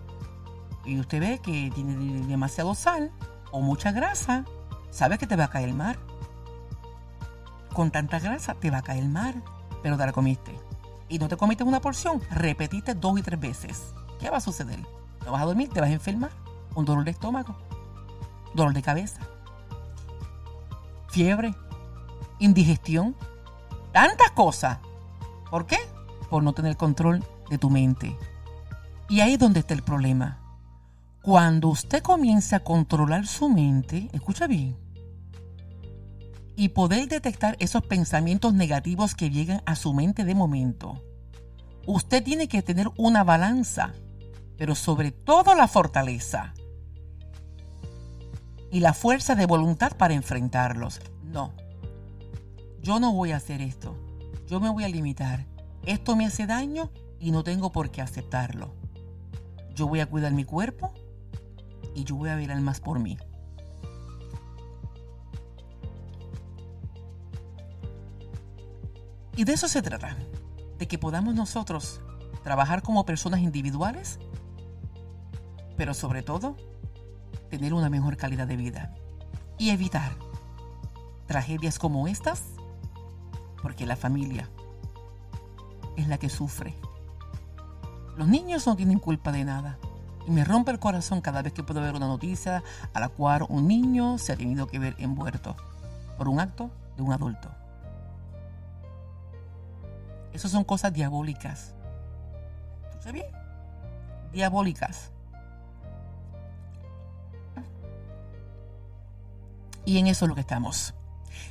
[0.85, 3.13] y usted ve que tiene demasiado sal
[3.51, 4.45] o mucha grasa
[4.91, 5.97] sabes que te va a caer el mar.
[7.73, 9.35] Con tanta grasa te va a caer el mar,
[9.83, 10.59] pero te la comiste.
[11.09, 13.95] Y no te comiste una porción, repetiste dos y tres veces.
[14.19, 14.81] ¿Qué va a suceder?
[15.25, 16.31] No vas a dormir, te vas a enfermar.
[16.75, 17.55] Un dolor de estómago,
[18.55, 19.21] dolor de cabeza,
[21.11, 21.55] fiebre,
[22.39, 23.15] indigestión,
[23.93, 24.79] tantas cosas.
[25.51, 25.79] ¿Por qué?
[26.31, 28.17] Por no tener control de tu mente.
[29.11, 30.42] Y ahí es donde está el problema.
[31.23, 34.77] Cuando usted comienza a controlar su mente, escucha bien,
[36.57, 41.01] y poder detectar esos pensamientos negativos que llegan a su mente de momento,
[41.87, 43.95] usted tiene que tener una balanza,
[44.59, 46.55] pero sobre todo la fortaleza
[48.73, 51.01] y la fuerza de voluntad para enfrentarlos.
[51.23, 51.53] No,
[52.83, 53.95] yo no voy a hacer esto,
[54.49, 55.47] yo me voy a limitar.
[55.87, 58.75] Esto me hace daño y no tengo por qué aceptarlo.
[59.77, 60.93] Yo voy a cuidar mi cuerpo
[61.95, 63.19] y yo voy a ver más por mí.
[69.37, 70.17] Y de eso se trata,
[70.79, 72.01] de que podamos nosotros
[72.43, 74.19] trabajar como personas individuales,
[75.77, 76.57] pero sobre todo
[77.49, 78.95] tener una mejor calidad de vida
[79.59, 80.13] y evitar
[81.27, 82.43] tragedias como estas,
[83.63, 84.51] porque la familia
[85.97, 86.75] es la que sufre.
[88.17, 89.79] Los niños no tienen culpa de nada.
[90.27, 92.63] Y me rompe el corazón cada vez que puedo ver una noticia
[92.95, 95.57] a la cual un niño se ha tenido que ver envuelto
[96.17, 97.51] por un acto de un adulto.
[100.33, 101.75] Esas son cosas diabólicas.
[103.03, 103.27] ¿Tú bien?
[104.33, 105.11] Diabólicas.
[109.85, 110.95] Y en eso es lo que estamos.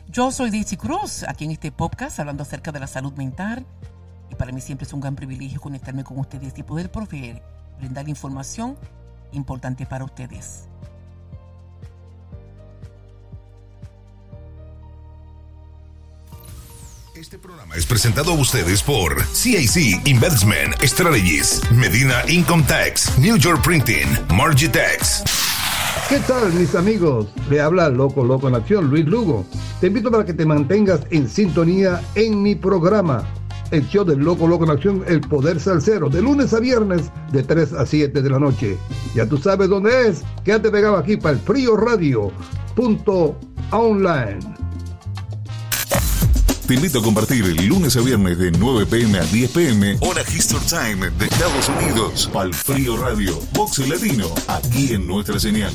[0.07, 3.65] Yo soy Daisy Cruz, aquí en este podcast hablando acerca de la salud mental.
[4.29, 7.43] Y para mí siempre es un gran privilegio conectarme con ustedes y poder proveer
[7.81, 8.77] brindar información
[9.33, 10.67] importante para ustedes.
[17.15, 23.63] Este programa es presentado a ustedes por CIC Investment Strategies, Medina Income Tax, New York
[23.63, 25.23] Printing, Margitex.
[26.09, 27.27] ¿Qué tal mis amigos?
[27.49, 29.45] Le habla Loco Loco en Acción, Luis Lugo.
[29.79, 33.23] Te invito para que te mantengas en sintonía en mi programa
[33.71, 37.43] el show del Loco Loco en Acción, El Poder Salsero, de lunes a viernes, de
[37.43, 38.77] 3 a 7 de la noche.
[39.15, 42.31] Ya tú sabes dónde es, quédate pegado aquí para el frío radio.
[42.75, 43.37] Punto
[43.71, 44.39] online.
[46.67, 50.21] Te invito a compartir el lunes a viernes de 9 pm a 10 pm, hora
[50.21, 55.73] History Time de Estados Unidos, para el Frío Radio, Box Latino, aquí en nuestra señal.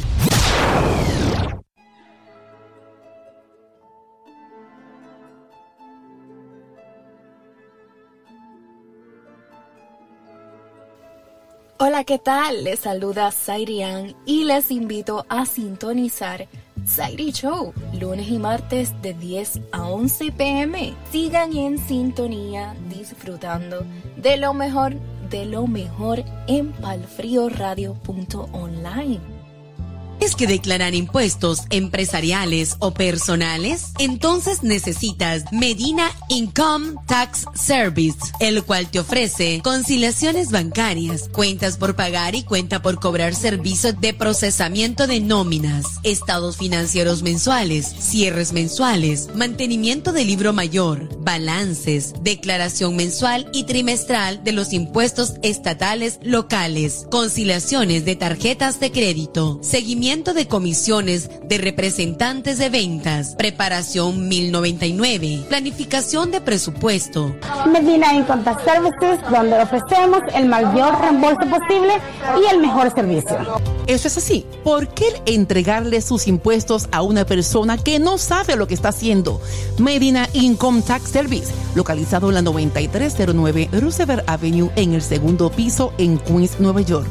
[11.97, 12.63] Hola, ¿qué tal?
[12.63, 16.47] Les saluda Sairian y les invito a sintonizar
[16.85, 20.93] Sairi Show, lunes y martes de 10 a 11 pm.
[21.11, 23.87] Sigan en sintonía disfrutando
[24.19, 24.93] de lo mejor,
[25.31, 29.36] de lo mejor en palfrioradio.online.
[30.19, 33.93] ¿Es que declarar impuestos empresariales o personales?
[33.99, 42.35] Entonces necesitas Medina Income Tax Service, el cual te ofrece conciliaciones bancarias, cuentas por pagar
[42.35, 50.13] y cuenta por cobrar servicios de procesamiento de nóminas, estados financieros mensuales, cierres mensuales, mantenimiento
[50.13, 58.17] de libro mayor, balances, declaración mensual y trimestral de los impuestos estatales locales, conciliaciones de
[58.17, 67.35] tarjetas de crédito, seguimiento de comisiones de representantes de ventas, preparación 1099, planificación de presupuesto.
[67.73, 71.95] Medina Income Tax Services, donde ofrecemos el mayor reembolso posible
[72.41, 73.37] y el mejor servicio.
[73.89, 74.47] Eso es así.
[74.63, 79.41] ¿Por qué entregarle sus impuestos a una persona que no sabe lo que está haciendo?
[79.77, 86.19] Medina Income Tax Service, localizado en la 9309 Roosevelt Avenue en el segundo piso en
[86.19, 87.09] Queens, Nueva York.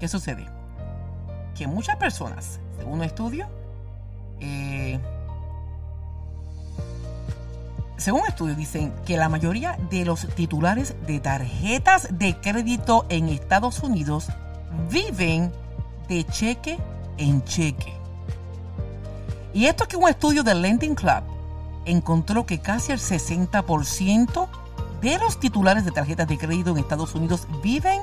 [0.00, 0.46] ¿Qué sucede?
[1.54, 3.46] Que muchas personas, según un estudio,
[4.40, 4.98] eh,
[7.98, 13.28] según un estudio dicen que la mayoría de los titulares de tarjetas de crédito en
[13.28, 14.28] Estados Unidos
[14.90, 15.52] viven
[16.08, 16.78] de cheque
[17.18, 17.92] en cheque.
[19.52, 21.33] Y esto que un estudio del Lending Club
[21.84, 24.48] encontró que casi el 60%
[25.00, 28.02] de los titulares de tarjetas de crédito en Estados Unidos viven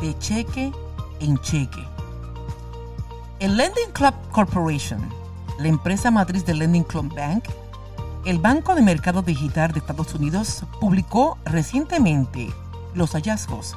[0.00, 0.72] de cheque
[1.20, 1.84] en cheque.
[3.40, 5.00] El Lending Club Corporation,
[5.58, 7.44] la empresa matriz del Lending Club Bank,
[8.24, 12.50] el Banco de Mercado Digital de Estados Unidos publicó recientemente
[12.94, 13.76] los hallazgos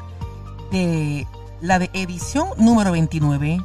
[0.71, 1.27] de
[1.59, 3.61] la edición número 29,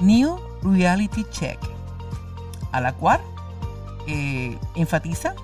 [0.00, 1.58] New Reality Check,
[2.72, 3.20] a la cual
[4.10, 5.34] eh, enfatiza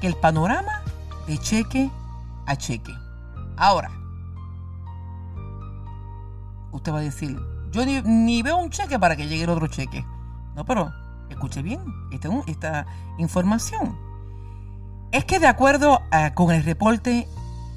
[0.00, 0.82] que el panorama
[1.26, 1.90] de cheque
[2.46, 2.94] a cheque.
[3.56, 3.90] Ahora,
[6.70, 7.36] usted va a decir,
[7.72, 10.04] yo ni, veo un cheque para que llegue el otro cheque.
[10.54, 10.92] No, pero
[11.28, 11.80] escuche bien
[12.12, 12.86] esta, esta
[13.18, 13.98] información.
[15.10, 16.00] Es que de acuerdo
[16.34, 17.26] con el reporte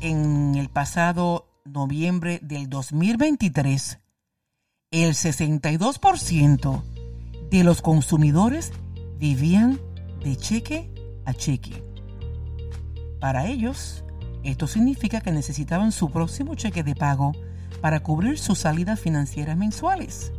[0.01, 3.99] en el pasado noviembre del 2023,
[4.91, 6.83] el 62%
[7.49, 8.71] de los consumidores
[9.17, 9.79] vivían
[10.25, 10.89] de cheque
[11.23, 11.83] a cheque.
[13.19, 14.03] Para ellos,
[14.43, 17.33] esto significa que necesitaban su próximo cheque de pago
[17.79, 20.33] para cubrir sus salidas financieras mensuales.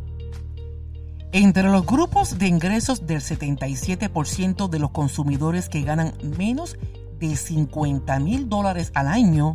[1.31, 6.77] Entre los grupos de ingresos del 77% de los consumidores que ganan menos
[7.21, 9.55] de 50 mil dólares al año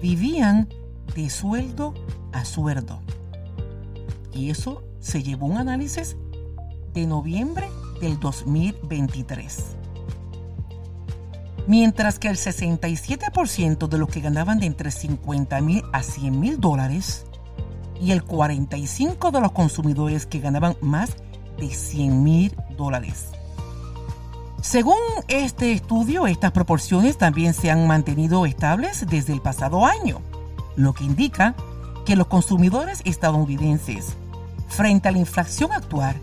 [0.00, 0.68] vivían
[1.14, 1.94] de sueldo
[2.32, 3.00] a sueldo.
[4.32, 6.16] Y eso se llevó un análisis
[6.94, 7.68] de noviembre
[8.02, 9.76] del 2023.
[11.68, 17.24] Mientras que el 67% de los que ganaban entre 50 mil a 100 mil dólares
[18.00, 21.10] y el 45% de los consumidores que ganaban más
[21.58, 23.26] de 100 mil dólares.
[24.60, 24.98] Según
[25.28, 30.20] este estudio, estas proporciones también se han mantenido estables desde el pasado año,
[30.74, 31.54] lo que indica
[32.04, 34.14] que los consumidores estadounidenses,
[34.68, 36.16] frente a la inflación actual,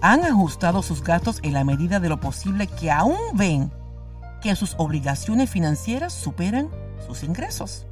[0.00, 3.72] han ajustado sus gastos en la medida de lo posible que aún ven
[4.40, 6.68] que sus obligaciones financieras superan
[7.06, 7.86] sus ingresos.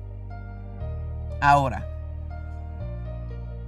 [1.40, 1.88] Ahora,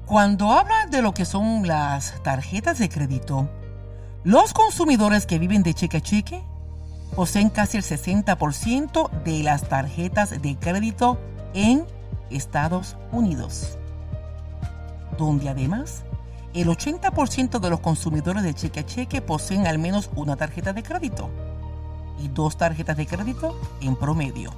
[0.07, 3.49] cuando habla de lo que son las tarjetas de crédito,
[4.23, 6.43] los consumidores que viven de cheque a cheque
[7.15, 11.19] poseen casi el 60% de las tarjetas de crédito
[11.55, 11.85] en
[12.31, 13.79] Estados Unidos,
[15.19, 16.06] donde además
[16.63, 20.83] el 80% de los consumidores de cheque a cheque poseen al menos una tarjeta de
[20.83, 21.29] crédito
[22.19, 24.53] y dos tarjetas de crédito en promedio.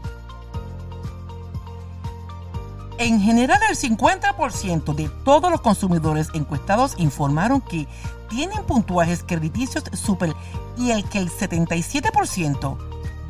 [2.98, 7.86] En general, el 50% de todos los consumidores encuestados informaron que
[8.28, 10.34] tienen puntuajes crediticios super
[10.76, 12.76] y el que el 77%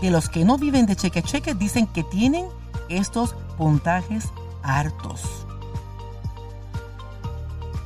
[0.01, 2.47] de los que no viven de cheque a cheque dicen que tienen
[2.89, 4.25] estos puntajes
[4.62, 5.47] hartos.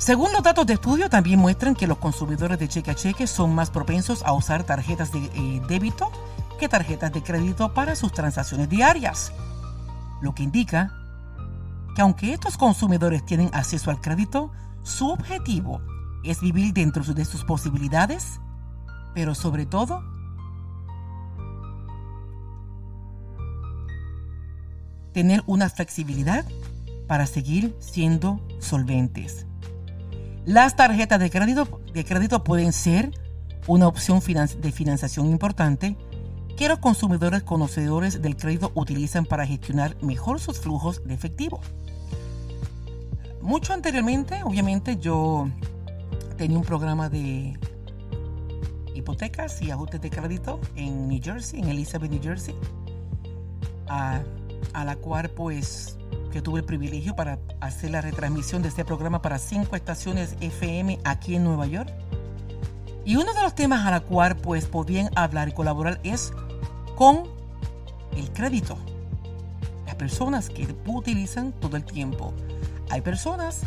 [0.02, 3.54] Según los datos de estudio, también muestran que los consumidores de cheque a cheque son
[3.54, 6.10] más propensos a usar tarjetas de eh, débito
[6.58, 9.32] que tarjetas de crédito para sus transacciones diarias,
[10.20, 10.92] lo que indica
[11.94, 14.50] que aunque estos consumidores tienen acceso al crédito,
[14.82, 15.80] su objetivo
[16.24, 18.40] es vivir dentro de sus posibilidades,
[19.14, 20.02] pero sobre todo,
[25.12, 26.44] tener una flexibilidad
[27.06, 29.46] para seguir siendo solventes.
[30.44, 33.12] Las tarjetas de crédito, de crédito pueden ser
[33.66, 35.96] una opción de financiación importante
[36.56, 41.60] que los consumidores conocedores del crédito utilizan para gestionar mejor sus flujos de efectivo.
[43.40, 45.48] Mucho anteriormente, obviamente, yo
[46.36, 47.58] tenía un programa de
[48.94, 52.54] hipotecas y ajustes de crédito en New Jersey, en Elizabeth, New Jersey,
[53.88, 54.22] a,
[54.84, 55.98] la cual pues
[56.32, 60.98] que tuve el privilegio para hacer la retransmisión de este programa para cinco estaciones FM
[61.04, 61.92] aquí en Nueva York.
[63.04, 66.32] Y uno de los temas a la cual pues podían hablar y colaborar es
[66.96, 67.24] con
[68.16, 68.76] el crédito.
[69.86, 72.32] Las personas que utilizan todo el tiempo
[72.90, 73.60] hay personas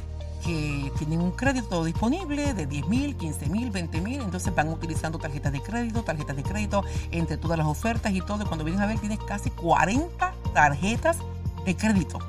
[0.43, 5.17] que tienen un crédito disponible de 10 mil, 15 mil, 20 mil, entonces van utilizando
[5.17, 8.43] tarjetas de crédito, tarjetas de crédito entre todas las ofertas y todo.
[8.43, 11.17] Y cuando vienes a ver, tienes casi 40 tarjetas
[11.65, 12.19] de crédito.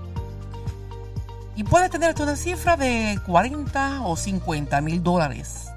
[1.56, 5.70] Y puedes tener hasta una cifra de 40 o 50 mil dólares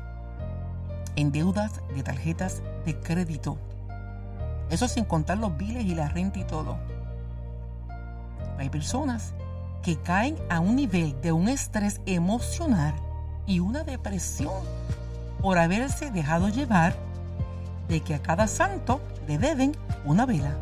[1.15, 3.57] en deudas de tarjetas de crédito.
[4.69, 6.77] Eso sin contar los biles y la renta y todo.
[8.57, 9.33] Hay personas
[9.81, 12.93] que caen a un nivel de un estrés emocional
[13.47, 14.61] y una depresión
[15.41, 16.93] por haberse dejado llevar
[17.87, 18.99] de que a cada santo
[19.29, 20.57] le deben una vela.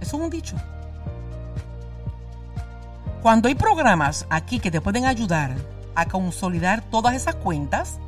[0.00, 0.56] Eso es un dicho.
[3.26, 5.56] Cuando hay programas aquí que te pueden ayudar
[5.96, 7.98] a consolidar todas esas cuentas,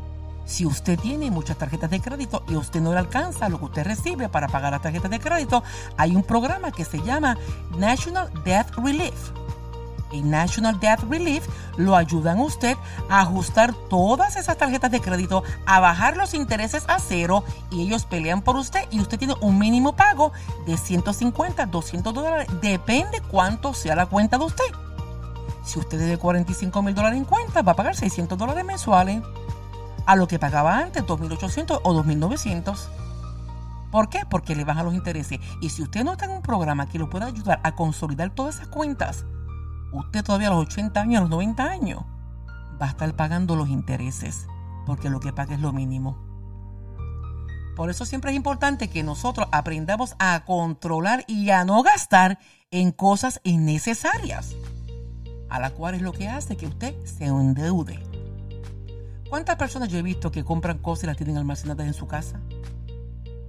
[0.44, 3.84] si usted tiene muchas tarjetas de crédito y usted no le alcanza lo que usted
[3.84, 5.64] recibe para pagar las tarjetas de crédito,
[5.96, 7.36] hay un programa que se llama
[7.76, 9.32] National Debt Relief
[10.12, 11.44] en National Debt Relief
[11.76, 12.76] lo ayudan a usted
[13.10, 17.42] a ajustar todas esas tarjetas de crédito, a bajar los intereses a cero
[17.72, 20.32] y ellos pelean por usted y usted tiene un mínimo pago
[20.64, 24.87] de 150, 200 dólares, depende cuánto sea la cuenta de usted.
[25.68, 29.22] Si usted debe 45 mil dólares en cuenta, va a pagar 600 dólares mensuales
[30.06, 32.88] a lo que pagaba antes, 2.800 o 2.900.
[33.90, 34.20] ¿Por qué?
[34.30, 35.38] Porque le bajan los intereses.
[35.60, 38.54] Y si usted no está en un programa que lo pueda ayudar a consolidar todas
[38.54, 39.26] esas cuentas,
[39.92, 42.02] usted todavía a los 80 años, a los 90 años,
[42.80, 44.46] va a estar pagando los intereses,
[44.86, 46.16] porque lo que paga es lo mínimo.
[47.76, 52.38] Por eso siempre es importante que nosotros aprendamos a controlar y a no gastar
[52.70, 54.54] en cosas innecesarias,
[55.48, 57.98] a la cual es lo que hace que usted se endeude.
[59.28, 62.40] ¿Cuántas personas yo he visto que compran cosas y las tienen almacenadas en su casa?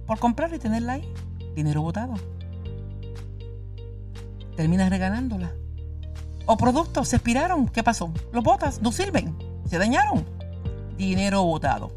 [0.06, 1.14] Por comprarla y tenerla ahí,
[1.54, 2.14] dinero botado.
[4.56, 5.52] Terminas regalándola
[6.50, 7.68] o productos se expiraron.
[7.68, 8.12] ¿Qué pasó?
[8.32, 9.36] Los botas no sirven.
[9.66, 10.24] Se dañaron.
[10.96, 11.92] Dinero botado.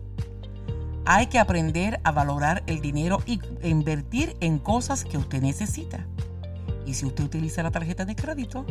[1.05, 6.05] Hay que aprender a valorar el dinero y invertir en cosas que usted necesita.
[6.85, 8.63] Y si usted utiliza la tarjeta de crédito,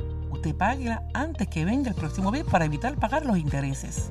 [0.43, 4.11] usted páguela antes que venga el próximo mes para evitar pagar los intereses.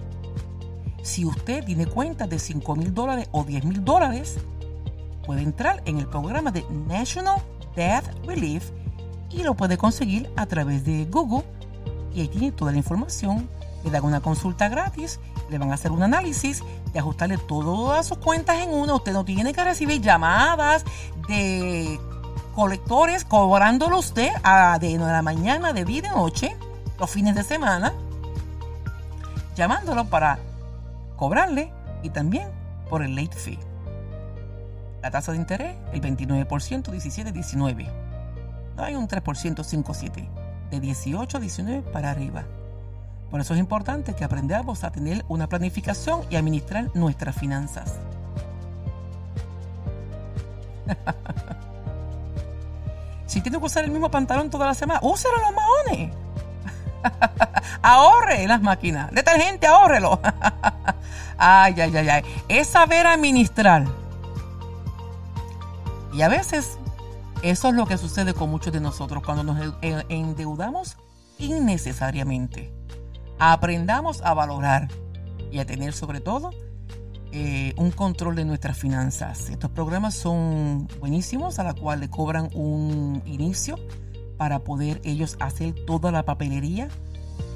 [1.03, 4.37] Si usted tiene cuentas de 5 mil dólares o 10 mil dólares,
[5.25, 7.41] puede entrar en el programa de National
[7.75, 8.69] Debt Relief
[9.29, 11.43] y lo puede conseguir a través de Google
[12.15, 13.49] y ahí tiene toda la información.
[13.83, 15.19] Le dan una consulta gratis,
[15.49, 16.63] le van a hacer un análisis
[16.93, 18.95] de ajustarle todas sus cuentas en uno.
[18.95, 20.85] Usted no tiene que recibir llamadas
[21.27, 21.99] de
[22.55, 26.55] colectores cobrándolo usted a de la mañana, de día de noche,
[26.99, 27.93] los fines de semana,
[29.55, 30.39] llamándolo para
[31.15, 31.71] cobrarle
[32.03, 32.49] y también
[32.89, 33.59] por el late fee.
[35.01, 37.89] La tasa de interés, el 29%, 17, 19.
[38.75, 40.29] No hay un 3%, 5, 7.
[40.69, 42.43] De 18 a 19 para arriba.
[43.31, 47.95] Por eso es importante que aprendamos a tener una planificación y administrar nuestras finanzas.
[53.31, 56.13] si tiene que usar el mismo pantalón toda la semana, úselo los maones.
[57.81, 59.09] Ahorre las máquinas.
[59.11, 60.19] Detergente, ahórrelo.
[61.37, 62.23] ay, ay, ay, ay.
[62.49, 63.85] Es saber administrar.
[66.11, 66.77] Y a veces
[67.41, 69.57] eso es lo que sucede con muchos de nosotros cuando nos
[70.09, 70.97] endeudamos
[71.37, 72.73] innecesariamente.
[73.39, 74.89] Aprendamos a valorar
[75.53, 76.51] y a tener sobre todo
[77.31, 79.49] eh, un control de nuestras finanzas.
[79.49, 83.77] Estos programas son buenísimos a la cual le cobran un inicio
[84.37, 86.89] para poder ellos hacer toda la papelería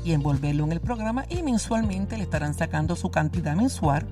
[0.03, 4.07] y envolverlo en el programa y mensualmente le estarán sacando su cantidad mensual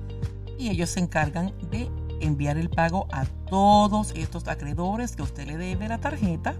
[0.58, 1.88] y ellos se encargan de
[2.20, 6.54] enviar el pago a todos estos acreedores que usted le debe la tarjeta.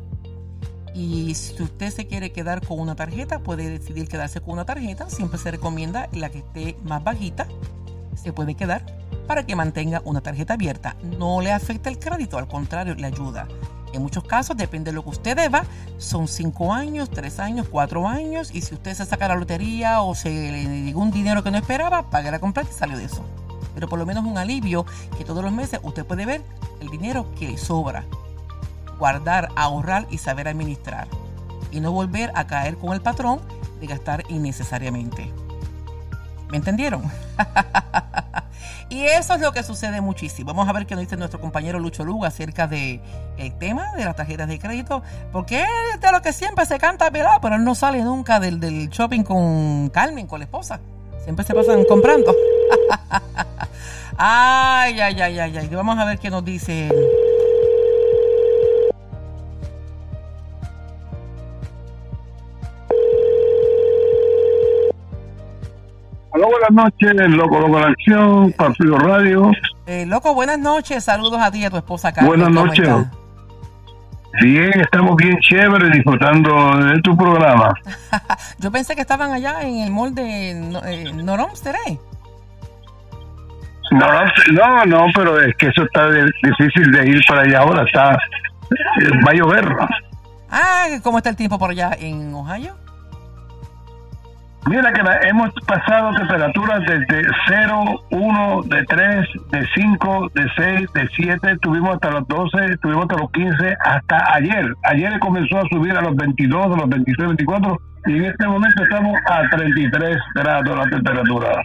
[0.95, 5.11] Y si usted se quiere quedar con una tarjeta, puede decidir quedarse con una tarjeta.
[5.11, 7.49] Siempre se recomienda la que esté más bajita.
[8.15, 8.85] Se puede quedar
[9.27, 10.97] para que mantenga una tarjeta abierta.
[11.19, 13.47] No le afecta el crédito, al contrario, le ayuda.
[13.93, 15.65] En muchos casos, depende de lo que usted deba,
[15.99, 18.51] son 5 años, 3 años, 4 años.
[18.53, 21.59] Y si usted se saca la lotería o se le dio un dinero que no
[21.59, 23.25] esperaba, pague la compra y salió de eso
[23.75, 24.87] pero por lo menos un alivio
[25.19, 26.43] que todos los meses usted puede ver
[26.81, 28.05] el dinero que le sobra.
[28.99, 31.09] Guardar, ahorrar y saber administrar.
[31.73, 33.41] Y no volver a caer con el patrón
[33.81, 35.31] de gastar innecesariamente.
[36.51, 37.03] ¿Me entendieron?
[38.89, 40.49] y eso es lo que sucede muchísimo.
[40.49, 43.01] Vamos a ver qué nos dice nuestro compañero Lucho Lugo acerca del
[43.39, 45.03] el tema de las tarjetas de crédito.
[45.33, 48.61] Porque es de lo que siempre se canta pelado, pero él no sale nunca del,
[48.61, 50.81] del shopping con Carmen, con la esposa.
[51.23, 52.35] Siempre se pasan comprando.
[54.17, 55.69] ay, ay, ay, ay, ay.
[55.69, 56.91] Vamos a ver qué nos dice
[66.37, 69.53] Hola, buenas noches, Loco Loco la Acción, Partido Radio.
[69.87, 72.29] Eh, loco, buenas noches, saludos a ti y a tu esposa Carmen.
[72.29, 72.89] Buenas noches.
[74.43, 77.73] Bien, estamos bien chéveres disfrutando de tu programa.
[78.59, 80.51] Yo pensé que estaban allá en el mall de
[80.87, 82.01] eh, Noromsteré.
[83.93, 84.09] No,
[84.55, 86.09] no, no, pero es que eso está
[86.43, 89.77] difícil de ir para allá ahora, está, eh, va a llover.
[90.51, 92.75] Ah, ¿cómo está el tiempo por allá en Ohio?
[94.67, 101.09] Mira que hemos pasado temperaturas desde 0, 1, de 3, de 5, de 6, de
[101.15, 104.75] 7, tuvimos hasta los 12, tuvimos hasta los 15, hasta ayer.
[104.85, 108.83] Ayer comenzó a subir a los 22, a los 26, 24 y en este momento
[108.83, 111.63] estamos a 33 grados la temperatura.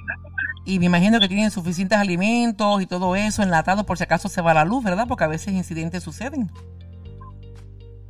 [0.66, 4.42] Y me imagino que tienen suficientes alimentos y todo eso enlatado por si acaso se
[4.42, 5.06] va la luz, ¿verdad?
[5.08, 6.50] Porque a veces incidentes suceden.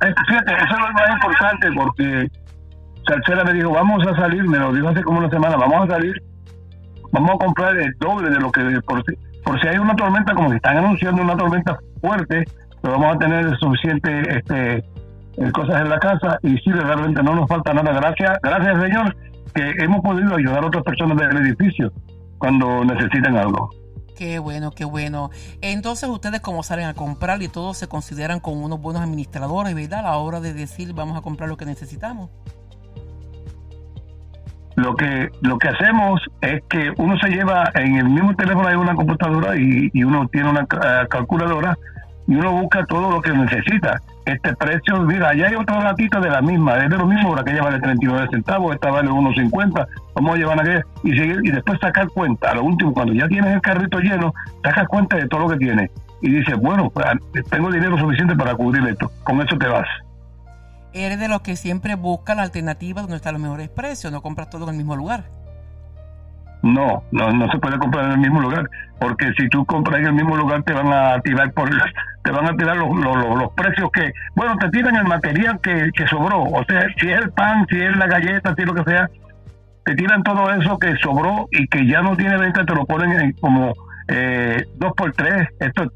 [0.02, 2.30] Eh, fíjate, eso es lo más importante porque
[3.06, 5.92] Salcera me dijo, vamos a salir, me lo dijo hace como una semana, vamos a
[5.94, 6.14] salir,
[7.12, 10.56] vamos a comprar el doble de lo que por, si hay una tormenta, como que
[10.56, 12.44] están anunciando una tormenta fuerte,
[12.82, 14.84] pero vamos a tener suficiente este
[15.36, 17.92] eh, cosas en la casa y sí, realmente no nos falta nada.
[17.92, 19.16] Gracias, gracias Señor,
[19.54, 21.92] que hemos podido ayudar a otras personas del edificio
[22.38, 23.70] cuando necesiten algo.
[24.16, 25.30] Qué bueno, qué bueno.
[25.62, 30.00] Entonces ustedes como salen a comprar y todos se consideran como unos buenos administradores, ¿verdad?
[30.00, 32.28] A la hora de decir vamos a comprar lo que necesitamos.
[34.80, 38.76] Lo que, lo que hacemos es que uno se lleva en el mismo teléfono hay
[38.76, 41.76] una computadora y, uno tiene una eh, calculadora
[42.26, 44.00] y uno busca todo lo que necesita.
[44.24, 47.40] Este precio, mira, allá hay otra latita de la misma, es de lo mismo, que
[47.42, 51.78] aquella vale 39 centavos, esta vale 1.50, vamos a llevar aquella y seguir y después
[51.78, 52.50] sacar cuenta.
[52.50, 55.58] A lo último, cuando ya tienes el carrito lleno, sacas cuenta de todo lo que
[55.58, 55.90] tienes
[56.22, 57.04] y dices, bueno, pues,
[57.50, 59.86] tengo dinero suficiente para cubrir esto, con eso te vas
[60.92, 64.50] eres de los que siempre busca la alternativa donde están los mejores precios, no compras
[64.50, 65.24] todo en el mismo lugar.
[66.62, 68.68] No, no, no se puede comprar en el mismo lugar,
[68.98, 71.70] porque si tú compras en el mismo lugar te van a tirar por
[72.24, 76.06] te van a tirar los, los, precios que, bueno, te tiran el material que, que
[76.06, 78.90] sobró, o sea, si es el pan, si es la galleta, si es lo que
[78.90, 79.08] sea,
[79.84, 83.18] te tiran todo eso que sobró y que ya no tiene venta, te lo ponen
[83.18, 83.72] en como
[84.08, 85.90] eh, dos por tres, esto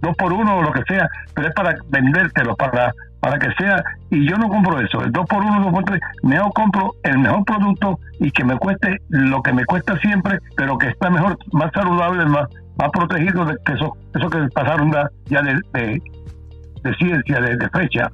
[0.00, 2.92] dos por uno o lo que sea, pero es para vendértelo, para
[3.24, 5.98] para que sea, y yo no compro eso, el 2 por 1 2 por 3
[6.24, 10.76] mejor compro el mejor producto y que me cueste lo que me cuesta siempre, pero
[10.76, 14.92] que está mejor, más saludable, más, más protegido de que eso, eso que pasaron
[15.24, 18.10] ya de, de, ciencia, de, fecha.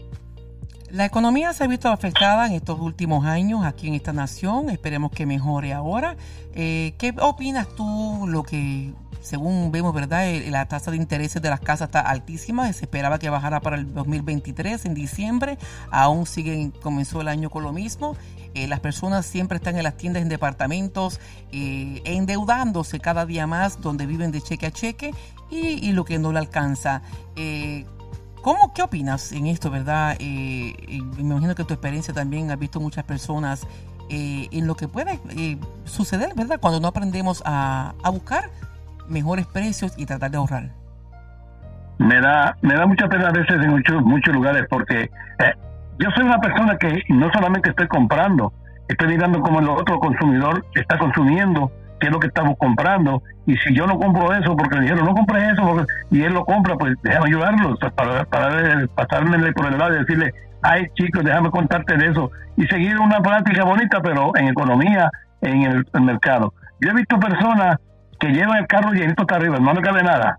[0.91, 4.70] La economía se ha visto afectada en estos últimos años aquí en esta nación.
[4.70, 6.16] Esperemos que mejore ahora.
[6.53, 10.26] Eh, ¿Qué opinas tú lo que según vemos, ¿verdad?
[10.49, 12.72] La tasa de intereses de las casas está altísima.
[12.72, 15.59] Se esperaba que bajara para el 2023 en diciembre.
[15.91, 18.16] Aún sigue, comenzó el año con lo mismo.
[18.55, 21.20] Eh, las personas siempre están en las tiendas en departamentos
[21.53, 25.14] eh, endeudándose cada día más donde viven de cheque a cheque
[25.51, 27.03] y, lo que no le alcanza.
[27.36, 27.84] Eh,
[28.43, 30.16] ¿Cómo, qué opinas en esto, verdad?
[30.18, 30.74] me
[31.18, 33.66] imagino que tu experiencia también has visto muchas personas
[34.09, 35.20] en lo que puede
[35.84, 36.59] suceder, ¿verdad?
[36.61, 38.51] Cuando no aprendemos a, a buscar
[39.11, 40.70] mejores precios y tratar de ahorrar.
[41.99, 45.55] Me da, me da mucha pena a veces en muchos, muchos lugares porque eh,
[45.99, 48.55] yo soy una persona que no solamente estoy comprando,
[48.88, 51.70] estoy mirando cómo el otro consumidor está consumiendo,
[52.01, 53.22] qué es lo que estamos comprando.
[53.46, 56.44] Y si yo no compro eso, porque le dijeron, no compres eso, y él lo
[56.44, 60.32] compra, pues déjame ayudarlo, para, para pasarme por el lado y decirle,
[60.62, 62.30] ay chicos, déjame contarte de eso.
[62.57, 66.53] Y seguir una práctica bonita, pero en economía, en el, mercado.
[66.80, 67.78] Yo he visto personas
[68.18, 70.38] que llevan el carro llenito hasta arriba, no le cabe nada,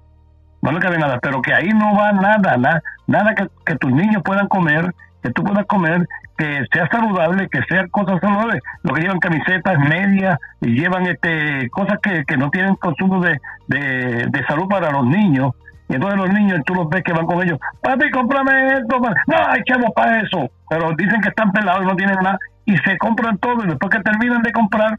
[0.61, 4.21] no le cabe nada, pero que ahí no va nada, nada, nada que, tus niños
[4.23, 4.93] puedan comer,
[5.23, 6.07] que tú puedas comer,
[6.41, 8.63] que sea saludable, que sean cosas saludables.
[8.81, 13.39] Lo que llevan camisetas, medias, y llevan este cosas que, que no tienen consumo de,
[13.67, 15.51] de, salud para los niños.
[15.87, 18.99] Y entonces los niños, tú los ves que van con ellos, papi, cómprame esto.
[18.99, 19.61] No, hay
[19.93, 20.49] para eso.
[20.67, 22.39] Pero dicen que están pelados no tienen nada.
[22.65, 23.63] Y se compran todo.
[23.63, 24.95] Y después que terminan de comprar,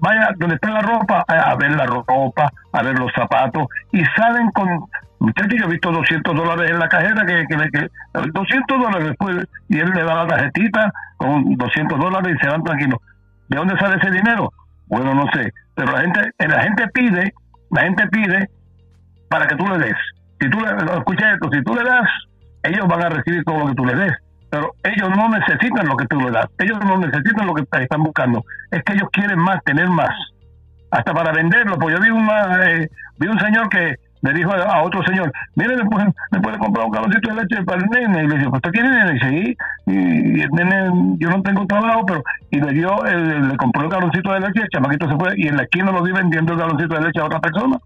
[0.00, 4.50] vaya donde está la ropa, a ver la ropa, a ver los zapatos, y salen
[4.52, 4.84] con,
[5.20, 9.78] muchachos, yo he visto 200 dólares en la cajera, que, que, 200 dólares después, y
[9.78, 12.98] él le da la tarjetita con 200 dólares y se van tranquilos.
[13.48, 14.52] ¿De dónde sale ese dinero?
[14.86, 17.32] Bueno, no sé, pero la gente, la gente pide,
[17.70, 18.50] la gente pide
[19.28, 19.96] para que tú le des.
[20.40, 22.08] Si tú le, escucha esto, si tú le das,
[22.62, 24.12] ellos van a recibir todo lo que tú le des
[24.50, 28.02] pero ellos no necesitan lo que tú le das, ellos no necesitan lo que están
[28.02, 30.10] buscando, es que ellos quieren más, tener más,
[30.90, 34.82] hasta para venderlo, pues yo vi, una, eh, vi un señor que le dijo a,
[34.82, 38.24] otro señor, mire, me puede, me puede comprar un galoncito de leche para el nene,
[38.24, 39.56] y le dijo, pues usted tiene nene, sí,
[39.86, 44.32] y, el nene, yo no tengo trabajo, pero, y le dio, le compró el galoncito
[44.32, 46.94] de leche, el chamaquito se fue, y en la esquina lo vi vendiendo el galoncito
[46.94, 47.78] de leche a otra persona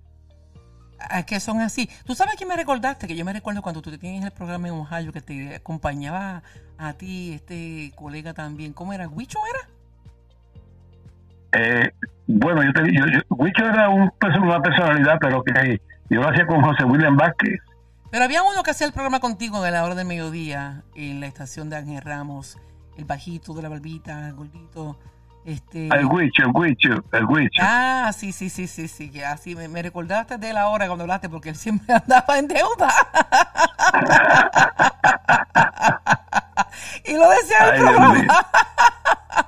[1.27, 1.89] que son así.
[2.07, 3.07] ¿Tú sabes que me recordaste?
[3.07, 6.43] Que yo me recuerdo cuando tú tenías el programa en Ohio que te acompañaba
[6.79, 8.73] a ti, este colega también.
[8.73, 9.09] ¿Cómo era?
[9.09, 9.69] ¿Huicho era?
[11.57, 11.93] Eh,
[12.27, 14.11] bueno, yo te digo, Huicho era un,
[14.43, 17.61] una personalidad, pero que yo lo hacía con José William Vázquez.
[18.11, 21.27] Pero había uno que hacía el programa contigo a la hora del mediodía en la
[21.27, 22.59] estación de Ángel Ramos,
[22.97, 24.99] el bajito de la barbita, el gordito.
[25.45, 25.89] Este...
[25.89, 27.61] El Wicho, el Wicho, el Wicho.
[27.61, 31.29] Ah, sí, sí, sí, sí, sí, que así me, recordaste de la hora cuando hablaste
[31.29, 32.95] porque él siempre andaba en deuda.
[37.05, 38.27] y lo decía el programa.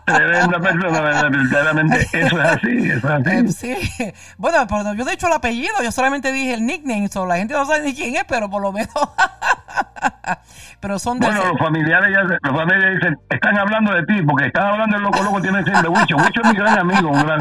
[0.05, 2.09] Tremenda persona, verdaderamente.
[2.13, 3.53] Eso es así, eso es así.
[3.53, 4.13] Sí.
[4.39, 7.55] Bueno, pero yo he dicho el apellido, yo solamente dije el nickname, so la gente
[7.55, 8.95] no sabe ni quién es, pero por lo menos.
[10.81, 14.47] pero son de Bueno, los familiares ya los familiares dicen, están hablando de ti, porque
[14.47, 16.17] están hablando del loco loco, tiene que de Wicho.
[16.17, 17.41] Wicho es mi gran amigo, un gran.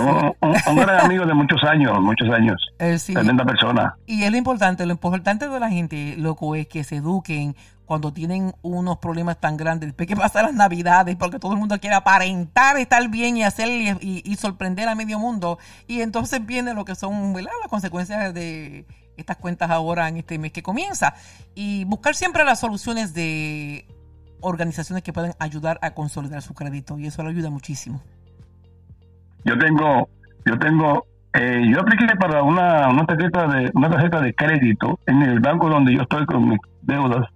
[0.00, 2.56] Un, gran amigo de muchos años, muchos años.
[2.78, 3.96] Eh, Tremenda persona.
[4.06, 8.12] Y es lo importante, lo importante de la gente, loco, es que se eduquen cuando
[8.12, 11.94] tienen unos problemas tan grandes, después que pasa las navidades, porque todo el mundo quiere
[11.94, 13.68] aparentar estar bien y hacer
[14.00, 18.86] y, sorprender a medio mundo, y entonces viene lo que son las consecuencias de
[19.16, 21.14] estas cuentas ahora en este mes que comienza,
[21.54, 23.86] y buscar siempre las soluciones de
[24.40, 28.02] organizaciones que puedan ayudar a consolidar su crédito, y eso le ayuda muchísimo.
[29.46, 30.08] Yo tengo,
[30.44, 31.06] yo tengo
[31.38, 35.68] eh, yo apliqué para una, una tarjeta de una tarjeta de crédito en el banco
[35.68, 37.26] donde yo estoy con mis deudas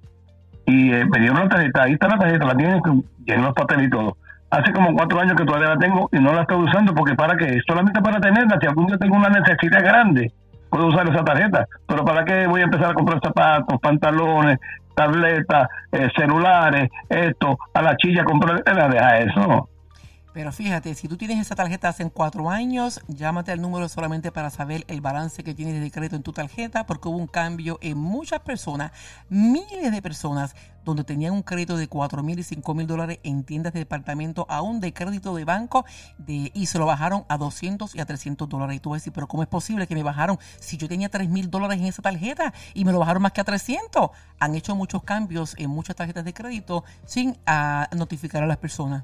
[0.64, 2.80] y eh, me dieron la tarjeta, ahí está la tarjeta, la tienen
[3.26, 4.16] en los papeles y todo.
[4.50, 7.36] Hace como cuatro años que todavía la tengo y no la estoy usando porque para
[7.36, 10.32] qué, solamente para tenerla, si algún día tengo una necesidad grande,
[10.70, 14.58] puedo usar esa tarjeta, pero para qué voy a empezar a comprar zapatos, pantalones,
[14.94, 19.68] tabletas, eh, celulares, esto, a la chilla comprar, deja eso.
[20.32, 24.50] Pero fíjate, si tú tienes esa tarjeta hace cuatro años, llámate al número solamente para
[24.50, 27.98] saber el balance que tienes de crédito en tu tarjeta, porque hubo un cambio en
[27.98, 28.92] muchas personas,
[29.28, 30.54] miles de personas,
[30.84, 34.46] donde tenían un crédito de cuatro mil y cinco mil dólares en tiendas de departamento,
[34.48, 35.84] aún de crédito de banco,
[36.16, 38.76] de, y se lo bajaron a 200 y a 300 dólares.
[38.76, 41.08] Y tú vas a decir, pero ¿cómo es posible que me bajaron si yo tenía
[41.08, 44.10] tres mil dólares en esa tarjeta y me lo bajaron más que a 300?
[44.38, 49.02] Han hecho muchos cambios en muchas tarjetas de crédito sin ah, notificar a las personas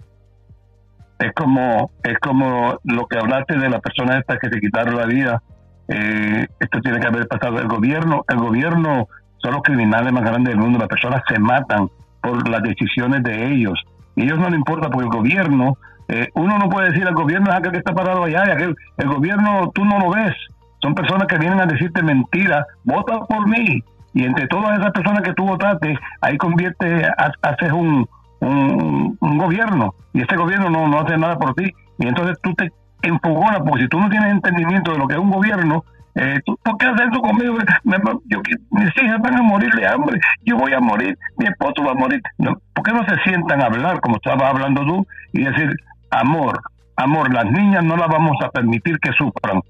[1.19, 5.07] es como es como lo que hablaste de la persona esta que se quitaron la
[5.07, 5.43] vida
[5.89, 9.09] eh, esto tiene que haber pasado el gobierno el gobierno
[9.39, 11.89] son los criminales más grandes del mundo las personas se matan
[12.27, 13.81] por las decisiones de ellos.
[14.17, 17.51] Y ellos no le importa porque el gobierno, eh, uno no puede decir al gobierno
[17.51, 20.35] es aquel que está parado allá, aquel, el gobierno tú no lo ves.
[20.83, 23.83] Son personas que vienen a decirte mentiras, vota por mí.
[24.15, 27.07] Y entre todas esas personas que tú votaste, ahí convierte,
[27.43, 28.09] haces un,
[28.41, 31.73] un, gobierno y este gobierno no, no hace nada por ti.
[31.99, 32.71] Y entonces tú te
[33.03, 35.85] enfogonas, porque si tú no tienes entendimiento de lo que es un gobierno,
[36.15, 37.59] eh, ¿por qué haces eso conmigo?
[37.85, 41.95] mis hijas van a morir de hambre, yo voy a morir, mi esposo va a
[41.95, 42.23] morir.
[42.39, 45.71] No, ¿Por qué no se sientan a hablar como estabas hablando tú y decir,
[46.11, 46.59] amor,
[46.97, 49.61] amor, las niñas no las vamos a permitir que sufran?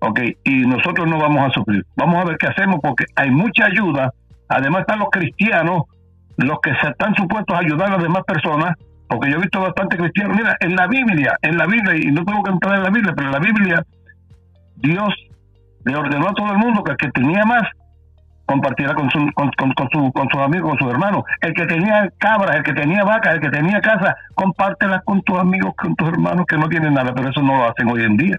[0.00, 1.84] Ok, y nosotros no vamos a sufrir.
[1.96, 4.12] Vamos a ver qué hacemos porque hay mucha ayuda.
[4.48, 5.82] Además están los cristianos,
[6.38, 8.74] los que se están supuestos a ayudar a las demás personas,
[9.08, 10.36] porque yo he visto bastante cristianos.
[10.36, 13.12] Mira, en la Biblia, en la Biblia, y no tengo que entrar en la Biblia,
[13.16, 13.84] pero en la Biblia,
[14.76, 15.14] Dios
[15.84, 17.62] le ordenó a todo el mundo que el que tenía más
[18.46, 19.50] compartiera con, su, con,
[19.92, 21.22] su, con sus amigos, con sus hermanos.
[21.40, 25.38] El que tenía cabras, el que tenía vacas, el que tenía casa, compártelas con tus
[25.38, 28.16] amigos, con tus hermanos que no tienen nada, pero eso no lo hacen hoy en
[28.16, 28.36] día.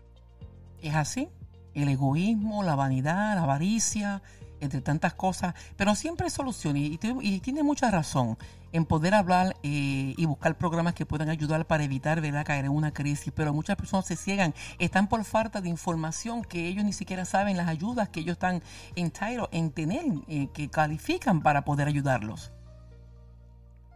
[0.82, 1.30] ¿Es así?
[1.76, 4.22] El egoísmo, la vanidad, la avaricia,
[4.62, 6.98] entre tantas cosas, pero siempre hay solución y,
[7.40, 8.38] tiene mucha razón
[8.72, 12.46] en poder hablar eh, y buscar programas que puedan ayudar para evitar ¿verdad?
[12.46, 16.68] caer en una crisis, pero muchas personas se ciegan, están por falta de información que
[16.68, 18.62] ellos ni siquiera saben las ayudas que ellos están
[18.96, 22.52] entitled en tener, eh, que califican para poder ayudarlos.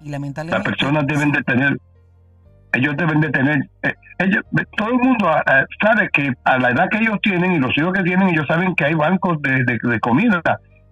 [0.01, 0.69] Y lamentablemente...
[0.69, 1.79] Las personas deben de tener
[2.73, 4.43] ellos deben de tener, eh, ellos,
[4.75, 7.93] todo el mundo ah, sabe que a la edad que ellos tienen y los hijos
[7.93, 10.41] que tienen, ellos saben que hay bancos de, de, comida,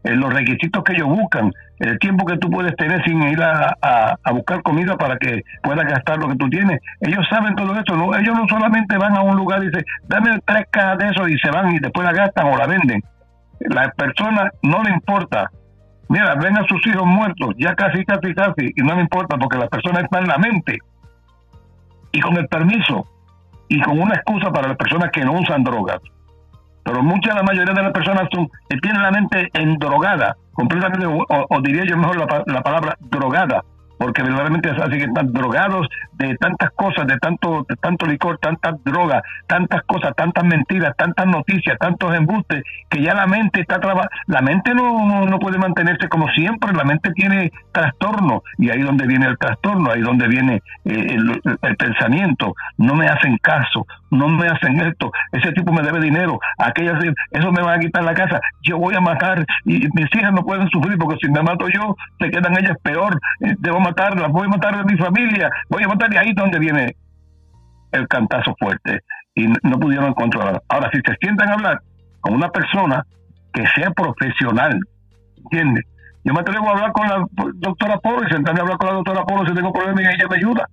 [0.03, 3.75] eh, los requisitos que ellos buscan, el tiempo que tú puedes tener sin ir a,
[3.81, 6.79] a, buscar comida para que puedas gastar lo que tú tienes.
[6.99, 10.65] Ellos saben todo esto, ellos no solamente van a un lugar y dicen, dame tres
[10.69, 13.01] cajas de eso y se van y después la gastan o la venden.
[13.59, 15.49] La persona no le importa.
[16.09, 19.57] Mira, ven a sus hijos muertos, ya casi, casi, casi, y no le importa porque
[19.57, 20.77] la persona está en la mente
[22.11, 23.05] y con el permiso
[23.67, 26.01] y con una excusa para las personas que no usan drogas.
[26.83, 28.49] Pero mucha, la mayoría de las personas son,
[28.81, 33.63] tienen la mente endrogada, completamente, o, diría yo mejor la palabra drogada,
[34.01, 38.83] porque verdaderamente así que están drogados de tantas cosas, de tanto, de tanto licor, tantas
[38.83, 44.09] drogas, tantas cosas, tantas mentiras, tantas noticias, tantos embustes, que ya la mente está trabajando,
[44.25, 49.05] la mente no, no, puede mantenerse como siempre, la mente tiene trastorno, y ahí donde
[49.05, 54.47] viene el trastorno, ahí donde viene eh, el, pensamiento, no me hacen caso, no me
[54.47, 58.41] hacen esto, ese tipo me debe dinero, aquellas, eso me va a quitar la casa,
[58.63, 61.95] yo voy a matar, y mis hijas no pueden sufrir porque si me mato yo,
[62.19, 63.55] se quedan ellas peor, eh,
[63.91, 66.95] matarlas, voy a matar a mi familia, voy a matar y ahí donde viene
[67.91, 69.01] el cantazo fuerte
[69.35, 70.61] y no pudieron controlar.
[70.69, 71.81] Ahora, si se sientan a hablar
[72.21, 73.05] con una persona
[73.53, 74.79] que sea profesional,
[75.37, 75.85] ¿entiendes?
[76.23, 77.25] Yo me atrevo a hablar con la
[77.55, 80.27] doctora Polo y sentarme a hablar con la doctora Polo si tengo problemas y ella
[80.29, 80.67] me ayuda.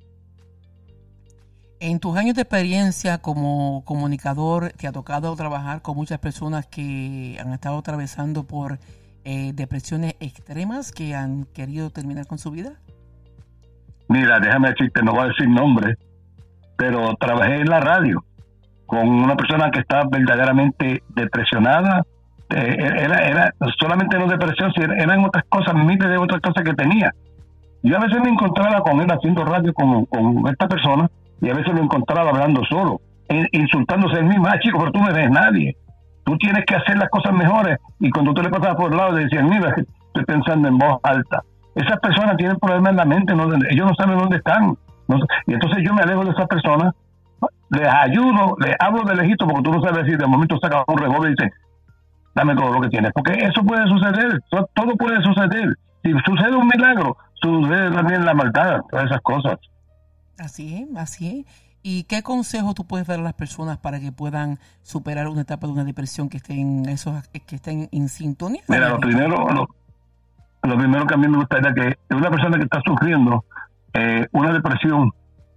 [1.81, 7.39] En tus años de experiencia como comunicador, ¿te ha tocado trabajar con muchas personas que
[7.41, 8.79] han estado atravesando por
[9.25, 12.81] eh, depresiones extremas que han querido terminar con su vida?
[14.09, 15.97] Mira, déjame decirte, no voy a decir nombre,
[16.77, 18.25] pero trabajé en la radio
[18.87, 22.03] con una persona que estaba verdaderamente depresionada.
[22.51, 27.13] Eh, era, era solamente no depresión, eran otras cosas, miles de otras cosas que tenía.
[27.83, 31.09] Yo a veces me encontraba con él haciendo radio con, con esta persona
[31.41, 33.01] y a veces lo encontraba hablando solo,
[33.53, 34.47] insultándose él mismo.
[34.49, 35.77] Ah, chico, pero tú no eres nadie.
[36.25, 37.79] Tú tienes que hacer las cosas mejores.
[38.01, 39.75] Y cuando tú le pasabas por el lado, decían, mira,
[40.07, 41.43] estoy pensando en voz alta.
[41.79, 43.45] Esas personas tienen problemas en la mente, ¿no?
[43.71, 44.77] ellos no saben dónde están.
[45.47, 46.93] y entonces yo me alejo de esas personas,
[47.71, 50.99] les ayudo, les hablo de lejito, porque tú no sabes si de momento saca un
[50.99, 51.53] revólver y dice,
[52.35, 53.13] dame todo lo que tienes.
[53.13, 55.77] Porque eso puede suceder, todo puede suceder.
[56.03, 59.59] Si sucede un milagro, sucede también la maldad, todas esas cosas.
[60.37, 61.69] Así es, así es.
[61.83, 65.69] ¿Y qué consejo tú puedes dar a las personas para que puedan superar una etapa
[65.69, 68.63] de una depresión que estén, esos, que estén en sintonía?
[68.67, 69.69] Mira, lo primero, lo
[70.77, 73.45] primero que a mí me gustaría que una persona que está sufriendo
[73.95, 75.13] eh, una depresión,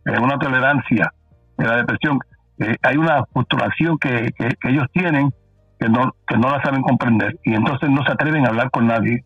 [0.06, 1.12] eh, una tolerancia
[1.58, 2.20] de la depresión,
[2.60, 4.34] eh, hay una postulación que,
[4.64, 5.32] ellos tienen
[5.80, 8.88] que no, que no la saben comprender y entonces no se atreven a hablar con
[8.88, 9.26] nadie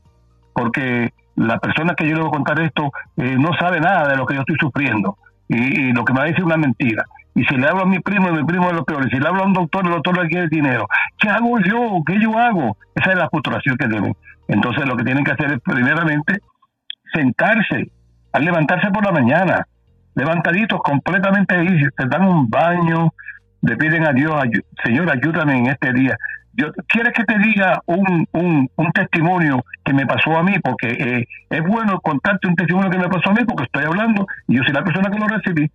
[0.53, 4.25] porque la persona que yo le voy a contar esto no sabe nada de lo
[4.25, 5.17] que yo estoy sufriendo
[5.49, 7.03] y, lo que me va a decir es una mentira.
[7.35, 9.05] Y si le hablo a mi primo, mi primo es lo peor.
[9.05, 10.87] Y si le hablo a un doctor, el doctor le quiere dinero.
[11.19, 12.01] ¿Qué hago yo?
[12.05, 12.77] ¿Qué yo hago?
[12.95, 14.15] Esa es la postulación que deben.
[14.47, 16.39] Entonces lo que tienen que hacer es primeramente
[17.13, 17.91] sentarse,
[18.31, 19.67] al levantarse por la mañana,
[20.15, 23.09] levantaditos completamente ahí, se dan un baño,
[23.61, 24.33] le piden a Dios,
[24.83, 26.17] Señor, ayúdame en este día.
[26.53, 30.53] Yo, ¿Quieres que te diga un, un, un testimonio que me pasó a mí?
[30.63, 34.25] Porque eh, es bueno contarte un testimonio que me pasó a mí porque estoy hablando
[34.47, 35.69] y yo soy la persona que lo recibí.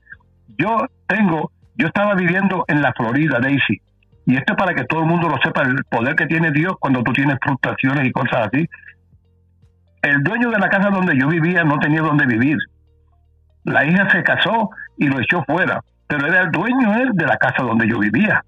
[0.59, 3.81] Yo tengo, yo estaba viviendo en la Florida, Daisy,
[4.27, 6.75] y esto es para que todo el mundo lo sepa, el poder que tiene Dios
[6.79, 8.69] cuando tú tienes frustraciones y cosas así.
[10.03, 12.59] El dueño de la casa donde yo vivía no tenía donde vivir.
[13.65, 17.63] La hija se casó y lo echó fuera, pero era el dueño de la casa
[17.63, 18.43] donde yo vivía.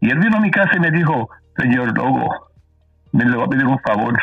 [0.00, 2.28] Y él vino a mi casa y me dijo, señor Logo,
[3.12, 4.16] me le voy a pedir un favor.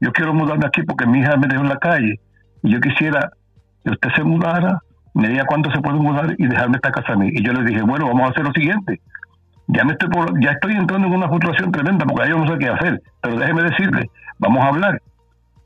[0.00, 2.20] Yo quiero mudarme aquí porque mi hija me dejó en la calle
[2.62, 3.30] y yo quisiera
[3.84, 4.80] que usted se mudara,
[5.14, 7.30] me diga cuándo se puede mudar y dejarme esta casa a mí.
[7.32, 9.00] Y yo le dije, bueno, vamos a hacer lo siguiente.
[9.68, 10.08] Ya, me estoy
[10.40, 13.62] ya estoy entrando en una frustración tremenda porque yo no sé qué hacer, pero déjeme
[13.62, 15.00] decirle, vamos a hablar.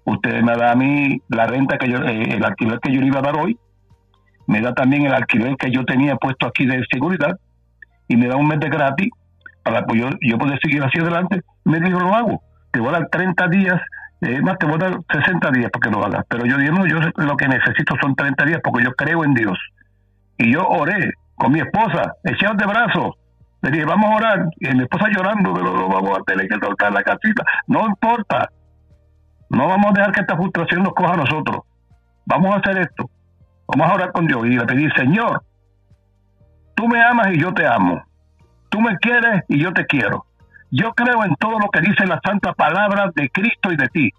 [0.05, 3.09] Usted me da a mí la renta que yo, eh, el alquiler que yo le
[3.09, 3.59] iba a dar hoy,
[4.47, 7.39] me da también el alquiler que yo tenía puesto aquí de seguridad
[8.07, 9.11] y me da un mes de gratis
[9.63, 11.43] para pues yo, yo poder seguir hacia adelante.
[11.65, 12.43] Me dijo, lo hago.
[12.71, 13.81] Te voy a dar 30 días,
[14.21, 16.25] eh, más te voy a dar 60 días para que lo hagas.
[16.29, 19.35] Pero yo dije, no, yo lo que necesito son 30 días porque yo creo en
[19.35, 19.59] Dios.
[20.39, 23.15] Y yo oré con mi esposa, echados de brazos.
[23.63, 24.47] Le dije, vamos a orar.
[24.59, 27.45] Y mi esposa llorando, pero no vamos a tener que soltar la casita.
[27.67, 28.49] No importa.
[29.51, 31.63] No vamos a dejar que esta frustración nos coja a nosotros.
[32.27, 33.09] Vamos a hacer esto.
[33.69, 35.43] Vamos a orar con Dios y le pedí, Señor,
[36.75, 38.03] tú me amas y yo te amo.
[38.69, 40.28] Tú me quieres y yo te quiero.
[40.71, 44.11] Yo creo en todo lo que dice la santa palabra de Cristo y de ti.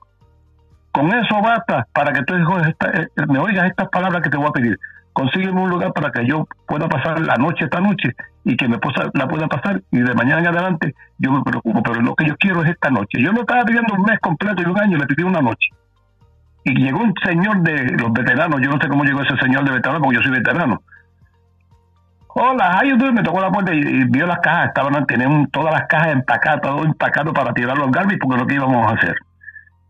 [0.92, 4.52] Con eso basta para que tú eh, me oigas estas palabras que te voy a
[4.52, 4.80] pedir.
[5.14, 8.76] Consígueme un lugar para que yo pueda pasar la noche esta noche y que mi
[8.76, 11.84] esposa la pueda pasar y de mañana en adelante yo me preocupo.
[11.84, 13.22] Pero lo que yo quiero es esta noche.
[13.22, 15.70] Yo no estaba pidiendo un mes completo y un año, le pedí una noche
[16.64, 19.72] y llegó un señor de los veteranos, yo no sé cómo llegó ese señor de
[19.72, 20.82] veteranos porque yo soy veterano.
[22.36, 26.14] Hola, how Me tocó la puerta y, vio las cajas, estaban tenían todas las cajas
[26.14, 29.16] empacadas, todo empacado para tirarlo al garbage porque lo que íbamos a hacer.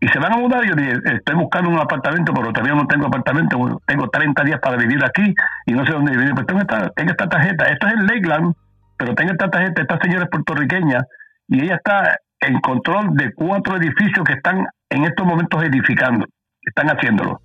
[0.00, 3.06] Y se van a mudar, yo dije, estoy buscando un apartamento, pero todavía no tengo
[3.06, 5.34] apartamento, tengo 30 días para vivir aquí
[5.66, 6.34] y no sé dónde vivir.
[6.34, 8.54] Pues tengo esta, tengo esta tarjeta, esto es en Lakeland,
[8.96, 10.98] pero tengo esta tarjeta, esta señora es puertorriqueña
[11.48, 16.26] y ella está en control de cuatro edificios que están en estos momentos edificando
[16.62, 17.40] están haciéndolo.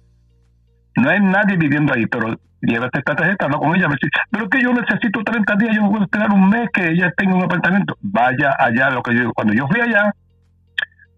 [0.97, 4.61] No hay nadie viviendo ahí, pero llévate esta tarjeta, habla con ella, dice, pero que
[4.61, 7.95] yo necesito 30 días, yo no puedo esperar un mes que ella tenga un apartamento.
[8.01, 10.13] Vaya allá, lo que yo, cuando yo fui allá,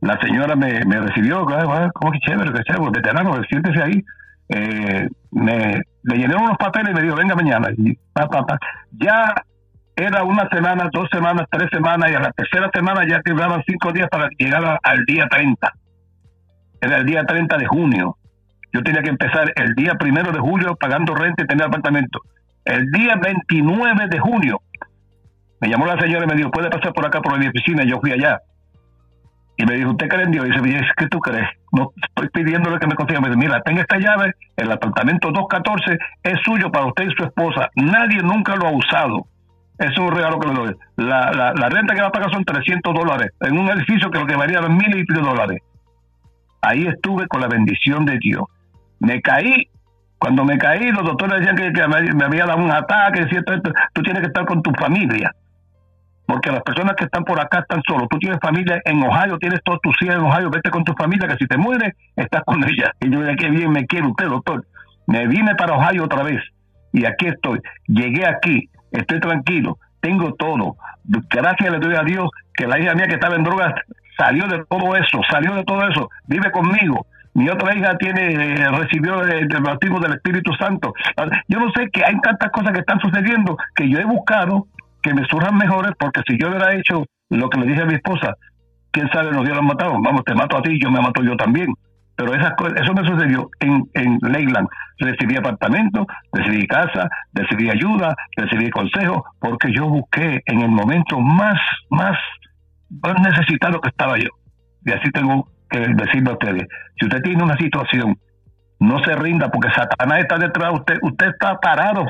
[0.01, 1.45] la señora me, me recibió,
[1.93, 4.03] como que chévere, que chévere, veterano, siéntese ahí.
[4.49, 7.69] Eh, me, le llené unos papeles y me dijo, venga mañana.
[7.77, 8.27] Y, pa,
[8.91, 9.33] Ya
[9.95, 13.91] era una semana, dos semanas, tres semanas, y a la tercera semana ya quedaban cinco
[13.91, 15.73] días para llegar al día 30
[16.81, 18.17] era el día 30 de junio.
[18.77, 22.19] Yo tenía que empezar el día primero de julio pagando renta y tener apartamento.
[22.63, 24.61] El día 29 de junio
[25.59, 27.83] me llamó la señora y me dijo, ¿puede pasar por acá por mi oficina?
[27.83, 28.39] Y yo fui allá.
[29.57, 30.45] Y me dijo, ¿usted cree en Dios?
[30.45, 31.47] Y dice, ¿qué tú crees?
[31.71, 33.19] No estoy pidiéndole que me consiga.
[33.19, 37.23] Me dice, mira, tenga esta llave, el apartamento 214 es suyo para usted y su
[37.23, 37.71] esposa.
[37.77, 39.25] Nadie nunca lo ha usado.
[39.79, 40.75] Es un regalo que le doy.
[40.97, 44.27] La, la, renta que va a pagar son 300 dólares en un edificio que lo
[44.27, 45.63] que varía mil y pico dólares.
[46.61, 48.43] Ahí estuve con la bendición de Dios.
[48.99, 49.69] Me caí.
[50.19, 53.53] Cuando me caí, los doctores decían que, me, había dado un ataque, ¿cierto?
[53.93, 55.31] Tú tienes que estar con tu familia.
[56.25, 58.07] Porque las personas que están por acá están solos.
[58.09, 61.27] Tú tienes familia en Ohio, tienes todos tus hijos en Ohio, vete con tu familia,
[61.27, 62.91] que si te mueres, estás con ella.
[62.99, 64.65] Y yo, qué bien me quiere usted, doctor.
[65.05, 66.41] Me vine para Ohio otra vez.
[66.91, 67.61] Y aquí estoy.
[67.87, 68.69] Llegué aquí.
[68.91, 69.77] Estoy tranquilo.
[70.01, 70.75] Tengo todo.
[71.29, 73.73] Gracias le doy a Dios que la hija mía que estaba en drogas
[74.17, 77.05] salió de todo eso, salió de todo eso, vive conmigo.
[77.37, 80.91] Mi otra hija tiene eh, recibió el, bautismo del Espíritu Santo.
[81.47, 84.65] Yo no sé que hay tantas cosas que están sucediendo que yo he buscado
[85.03, 87.93] que me surjan mejores porque si yo hubiera hecho lo que le dije a mi
[87.93, 88.33] esposa,
[88.89, 90.01] quién sabe nos hubieran matado.
[90.01, 91.67] Vamos, te mato a ti, yo me mato yo también.
[92.15, 94.67] Pero esas eso me sucedió en, en Leyland.
[94.97, 101.59] Recibí apartamento, recibí casa, recibí ayuda, recibí consejo, porque yo busqué en el momento más,
[101.91, 102.17] más
[102.89, 104.29] más necesitado que estaba yo.
[104.83, 106.67] Y así tengo que decirle a ustedes,
[106.99, 108.17] si usted tiene una situación,
[108.79, 112.05] no se rinda porque Satanás está detrás de usted, usted está parado,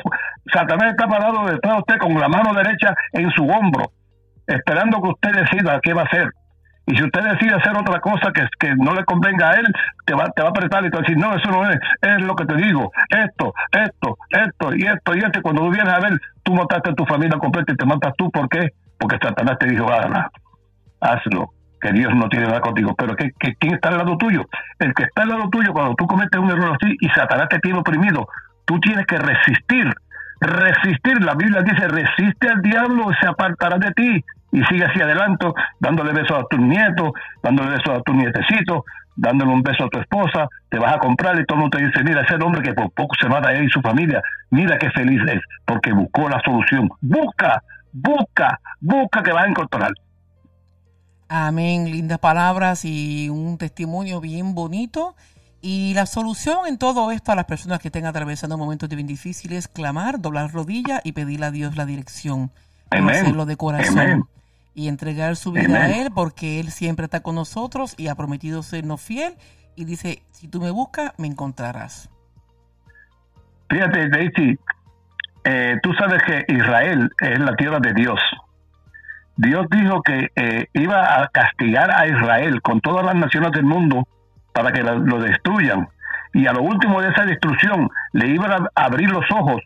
[0.52, 3.92] Satanás está parado detrás de usted con la mano derecha en su hombro,
[4.46, 6.30] esperando que usted decida qué va a hacer.
[6.90, 9.66] Y si usted decide hacer otra cosa que, que no le convenga a él,
[10.06, 11.78] te va, te va a apretar y te va a decir, no, eso no es,
[12.02, 15.42] es lo que te digo, esto, esto, esto y esto y esto.
[15.42, 18.32] Cuando tú vienes a ver, tú mataste a tu familia completa y te matas tú,
[18.32, 18.70] ¿por qué?
[18.98, 19.86] Porque Satanás te dijo,
[21.02, 21.52] hazlo,
[21.88, 22.96] que Dios no tiene nada contigo.
[22.98, 24.46] Pero ¿qué, quién está al lado tuyo?
[24.80, 27.60] El que está al lado tuyo cuando tú cometes un error así y Satanás te
[27.60, 28.28] tiene oprimido,
[28.66, 29.94] tú tienes que resistir
[30.40, 31.24] resistir.
[31.24, 34.24] La Biblia dice, resiste al diablo, se apartará de ti.
[34.52, 35.46] Y sigue hacia adelante,
[35.80, 37.12] dándole besos a tus nietos,
[37.44, 38.84] dándole besos a tus nietecitos,
[39.16, 41.86] dándole un beso a tu esposa, te vas a comprar y todo el mundo te
[41.86, 44.22] dice, mira, ese hombre que por poco se mata él y su familia,
[44.52, 46.90] mira qué feliz es, porque buscó la solución.
[47.02, 47.62] Busca,
[47.92, 49.92] busca, busca que vas a encontrar.
[51.30, 55.16] Amén, lindas palabras y un testimonio bien bonito.
[55.62, 59.68] Y la solución en todo esto a las personas que estén atravesando momentos bien difíciles,
[59.68, 62.52] clamar, doblar rodillas y pedirle a Dios la dirección.
[62.90, 64.30] Hacerlo de corazón.
[64.74, 68.64] Y entregar su vida a Él porque Él siempre está con nosotros y ha prometido
[68.64, 69.34] sernos fiel.
[69.76, 72.10] Y dice, si tú me buscas, me encontrarás.
[73.70, 74.58] Fíjate, Daisy,
[75.44, 78.20] eh, tú sabes que Israel es la tierra de Dios.
[79.38, 84.08] Dios dijo que eh, iba a castigar a Israel con todas las naciones del mundo
[84.52, 85.88] para que lo, destruyan.
[86.34, 89.62] Y a lo último de esa destrucción le iba a abrir los ojos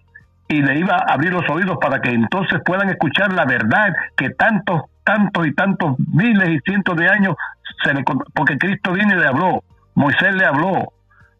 [0.49, 4.31] y le iba a abrir los oídos para que entonces puedan escuchar la verdad que
[4.31, 7.35] tantos, tantos y tantos miles y cientos de años,
[7.83, 8.03] se le,
[8.35, 9.63] porque Cristo viene y le habló,
[9.95, 10.91] Moisés le habló,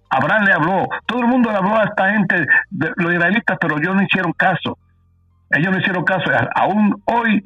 [0.10, 3.96] Abraham le habló, todo el mundo le habló a esta gente, los israelitas, pero ellos
[3.96, 4.78] no hicieron caso.
[5.50, 6.32] Ellos no hicieron caso.
[6.56, 7.46] Aún hoy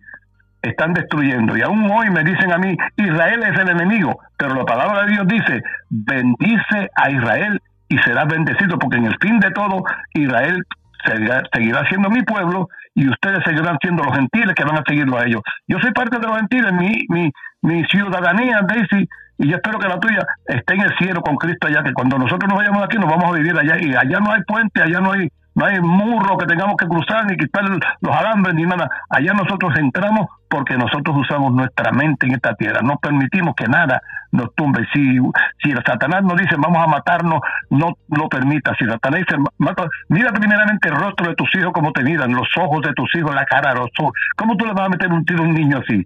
[0.70, 1.58] están destruyendo.
[1.58, 5.12] Y aún hoy me dicen a mí, Israel es el enemigo, pero la palabra de
[5.12, 10.64] Dios dice, bendice a Israel y será bendecido, porque en el fin de todo Israel
[11.06, 15.26] seguirá, siendo mi pueblo y ustedes seguirán siendo los gentiles que van a seguirlo a
[15.26, 15.42] ellos.
[15.68, 19.08] Yo soy parte de los gentiles, mi, mi, mi ciudadanía, Daisy,
[19.38, 22.18] y yo espero que la tuya esté en el cielo con Cristo allá, que cuando
[22.18, 25.00] nosotros nos vayamos aquí nos vamos a vivir allá, y allá no hay puente, allá
[25.00, 27.64] no hay no hay murro que tengamos que cruzar ni quitar
[28.02, 28.90] los alambres ni nada.
[29.10, 32.82] Allá nosotros entramos porque nosotros usamos nuestra mente en esta tierra.
[32.84, 34.02] No permitimos que nada
[34.34, 34.86] nos tumbe.
[34.94, 35.18] Si,
[35.64, 37.40] si el Satanás nos dice vamos a matarnos,
[37.70, 38.76] no lo permita.
[38.78, 42.50] Si Satanás dice mata, mira primeramente el rostro de tus hijos como te miran, los
[42.58, 44.12] ojos de tus hijos, la cara, los ojos.
[44.36, 46.06] ¿Cómo tú le vas a meter un tiro a un niño así?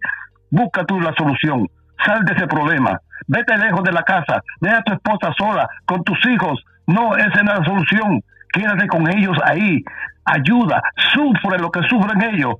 [0.52, 1.68] Busca tú la solución.
[2.06, 3.00] Sal de ese problema.
[3.26, 4.44] Vete lejos de la casa.
[4.62, 6.64] Deja a tu esposa sola con tus hijos.
[6.86, 8.22] No, esa es la solución
[8.52, 9.84] quédate con ellos ahí,
[10.26, 10.82] ayuda,
[11.14, 12.56] sufre lo que sufren ellos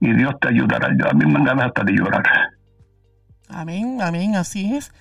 [0.00, 0.88] y Dios te ayudará.
[0.98, 2.22] Yo a mí me ganas hasta de llorar.
[3.48, 4.92] Amén, amén, así es.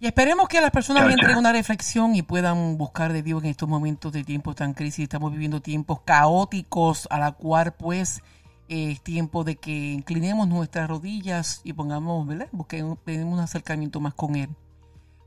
[0.00, 3.50] Y esperemos que las personas entren en una reflexión y puedan buscar de Dios en
[3.50, 5.04] estos momentos de tiempos tan crisis.
[5.04, 8.22] Estamos viviendo tiempos caóticos, a la cual pues
[8.68, 12.48] es tiempo de que inclinemos nuestras rodillas y pongamos, ¿verdad?
[12.52, 14.50] Busquemos un acercamiento más con Él.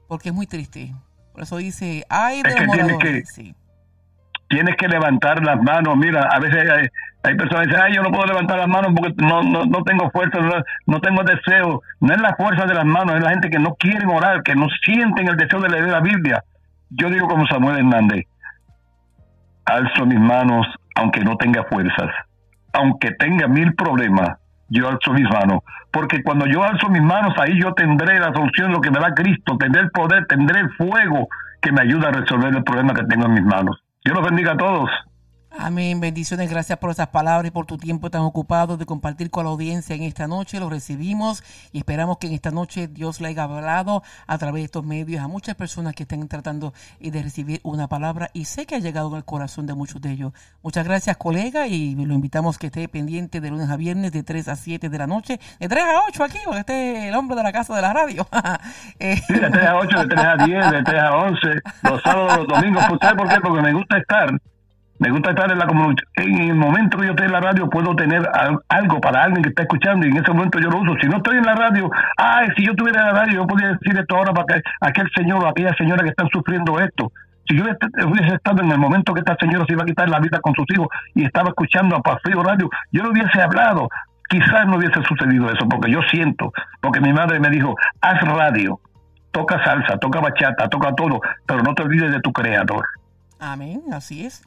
[0.08, 0.94] Porque es muy triste.
[1.34, 3.56] Por eso dice, ay de que, sí
[4.52, 5.98] tienes que levantar las manos.
[5.98, 6.70] Mira, a veces
[7.24, 9.84] hay, personas que dicen, ay, yo no puedo levantar las manos porque no, no, no
[9.84, 10.40] tengo fuerza,
[10.86, 11.82] no, tengo deseo.
[12.02, 14.56] No es la fuerza de las manos, es la gente que no quiere orar, que
[14.56, 16.44] no sienten el deseo de leer la Biblia.
[16.90, 18.26] Yo digo como Samuel Hernández,
[19.66, 22.12] alzo mis manos aunque no tenga fuerzas,
[22.74, 24.38] aunque tenga mil problemas,
[24.68, 28.74] yo alzo mis manos, porque cuando yo alzo mis manos, ahí yo tendré la solución,
[28.74, 31.30] lo que me da Cristo, tendré el poder, tendré el fuego
[31.62, 33.82] que me ayuda a resolver el problema que tengo en mis manos.
[34.04, 34.90] Dios los bendiga a todos.
[35.58, 36.00] Amén.
[36.00, 36.50] Bendiciones.
[36.50, 39.96] Gracias por esas palabras y por tu tiempo tan ocupado de compartir con la audiencia
[39.96, 40.60] en esta noche.
[40.60, 41.44] Lo recibimos
[41.74, 45.22] y esperamos que en esta noche Dios le haya hablado a través de estos medios
[45.22, 49.14] a muchas personas que estén tratando de recibir una palabra y sé que ha llegado
[49.16, 50.34] al corazón de muchos de ellos.
[50.64, 54.48] Muchas gracias, colega, y lo invitamos que esté pendiente de lunes a viernes de 3
[54.48, 57.36] a 7 de la noche, de 3 a 8 aquí, porque este es el hombre
[57.36, 58.28] de la casa de la radio.
[59.00, 61.48] Eh, de 3 a 8, de 3 a 10, de 3 a 11,
[61.84, 62.86] los sábados, los domingos.
[62.86, 63.40] ¿Por qué?
[63.42, 64.32] Porque me gusta estar
[65.02, 66.04] me gusta estar en la comunidad.
[66.16, 68.22] En el momento que yo estoy en la radio puedo tener
[68.70, 70.94] algo para alguien que está escuchando y en ese momento yo lo uso.
[71.02, 73.70] Si no estoy en la radio, ay, si yo estuviera en la radio yo podría
[73.70, 77.12] decir esto ahora para que aquel señor o aquella señora que están sufriendo esto.
[77.48, 80.20] Si yo hubiese estado en el momento que esta señora se iba a quitar la
[80.20, 83.90] vida con sus hijos y estaba escuchando a Paseo Radio, yo no hubiese hablado.
[84.30, 88.80] Quizás no hubiese sucedido eso, porque yo siento, porque mi madre me dijo, haz radio,
[89.32, 92.86] toca salsa, toca bachata, toca todo, pero no te olvides de tu creador.
[93.40, 94.44] Amén, así es.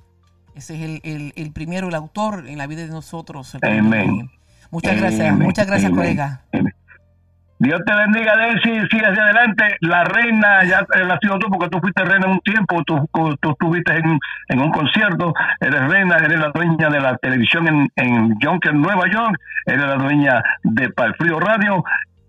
[0.54, 3.56] Ese es el, el, primero, el autor en la vida de nosotros.
[3.62, 4.30] Amén.
[4.70, 6.42] Muchas gracias, muchas gracias, colega.
[7.58, 9.64] Dios te bendiga, Desi, sigue hacia adelante.
[9.80, 13.08] La reina, ya la has sido tú, porque tú fuiste reina un tiempo, tú,
[13.40, 14.18] tú estuviste en,
[14.48, 19.08] en, un concierto, eres reina, eres la dueña de la televisión en, en Yonkers, Nueva
[19.10, 21.84] York, eres la dueña de Palfrío Radio,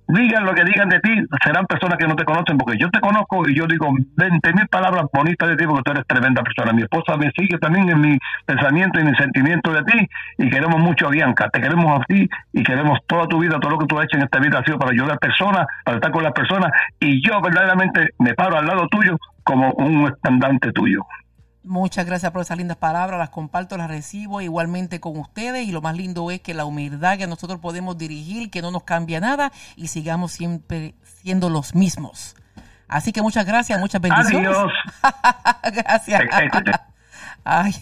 [0.07, 1.11] digan lo que digan de ti,
[1.43, 4.67] serán personas que no te conocen, porque yo te conozco y yo digo 20 mil
[4.67, 6.73] palabras bonitas de ti, porque tú eres tremenda persona.
[6.73, 10.07] Mi esposa me sigue también en mi pensamiento y mi sentimiento de ti,
[10.37, 13.71] y queremos mucho a Bianca, te queremos a ti y queremos toda tu vida, todo
[13.71, 15.97] lo que tú has hecho en esta vida ha sido para ayudar a personas, para
[15.97, 20.71] estar con las personas, y yo verdaderamente me paro al lado tuyo como un estandante
[20.71, 21.05] tuyo.
[21.65, 25.81] Muchas gracias por esas lindas palabras, las comparto, las recibo igualmente con ustedes y lo
[25.81, 29.51] más lindo es que la humildad que nosotros podemos dirigir, que no nos cambia nada
[29.75, 30.93] y sigamos siempre
[31.23, 32.35] siendo los mismos.
[32.87, 34.49] Así que muchas gracias, muchas bendiciones.
[34.49, 34.71] Adiós.
[35.73, 36.21] gracias.
[37.47, 37.75] Ay,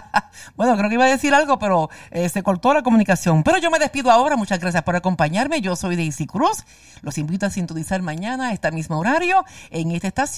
[0.56, 3.42] bueno, creo que iba a decir algo, pero eh, se cortó la comunicación.
[3.42, 4.36] Pero yo me despido ahora.
[4.36, 5.60] Muchas gracias por acompañarme.
[5.60, 6.64] Yo soy Daisy Cruz.
[7.02, 10.30] Los invito a sintonizar mañana a este mismo horario en esta estación.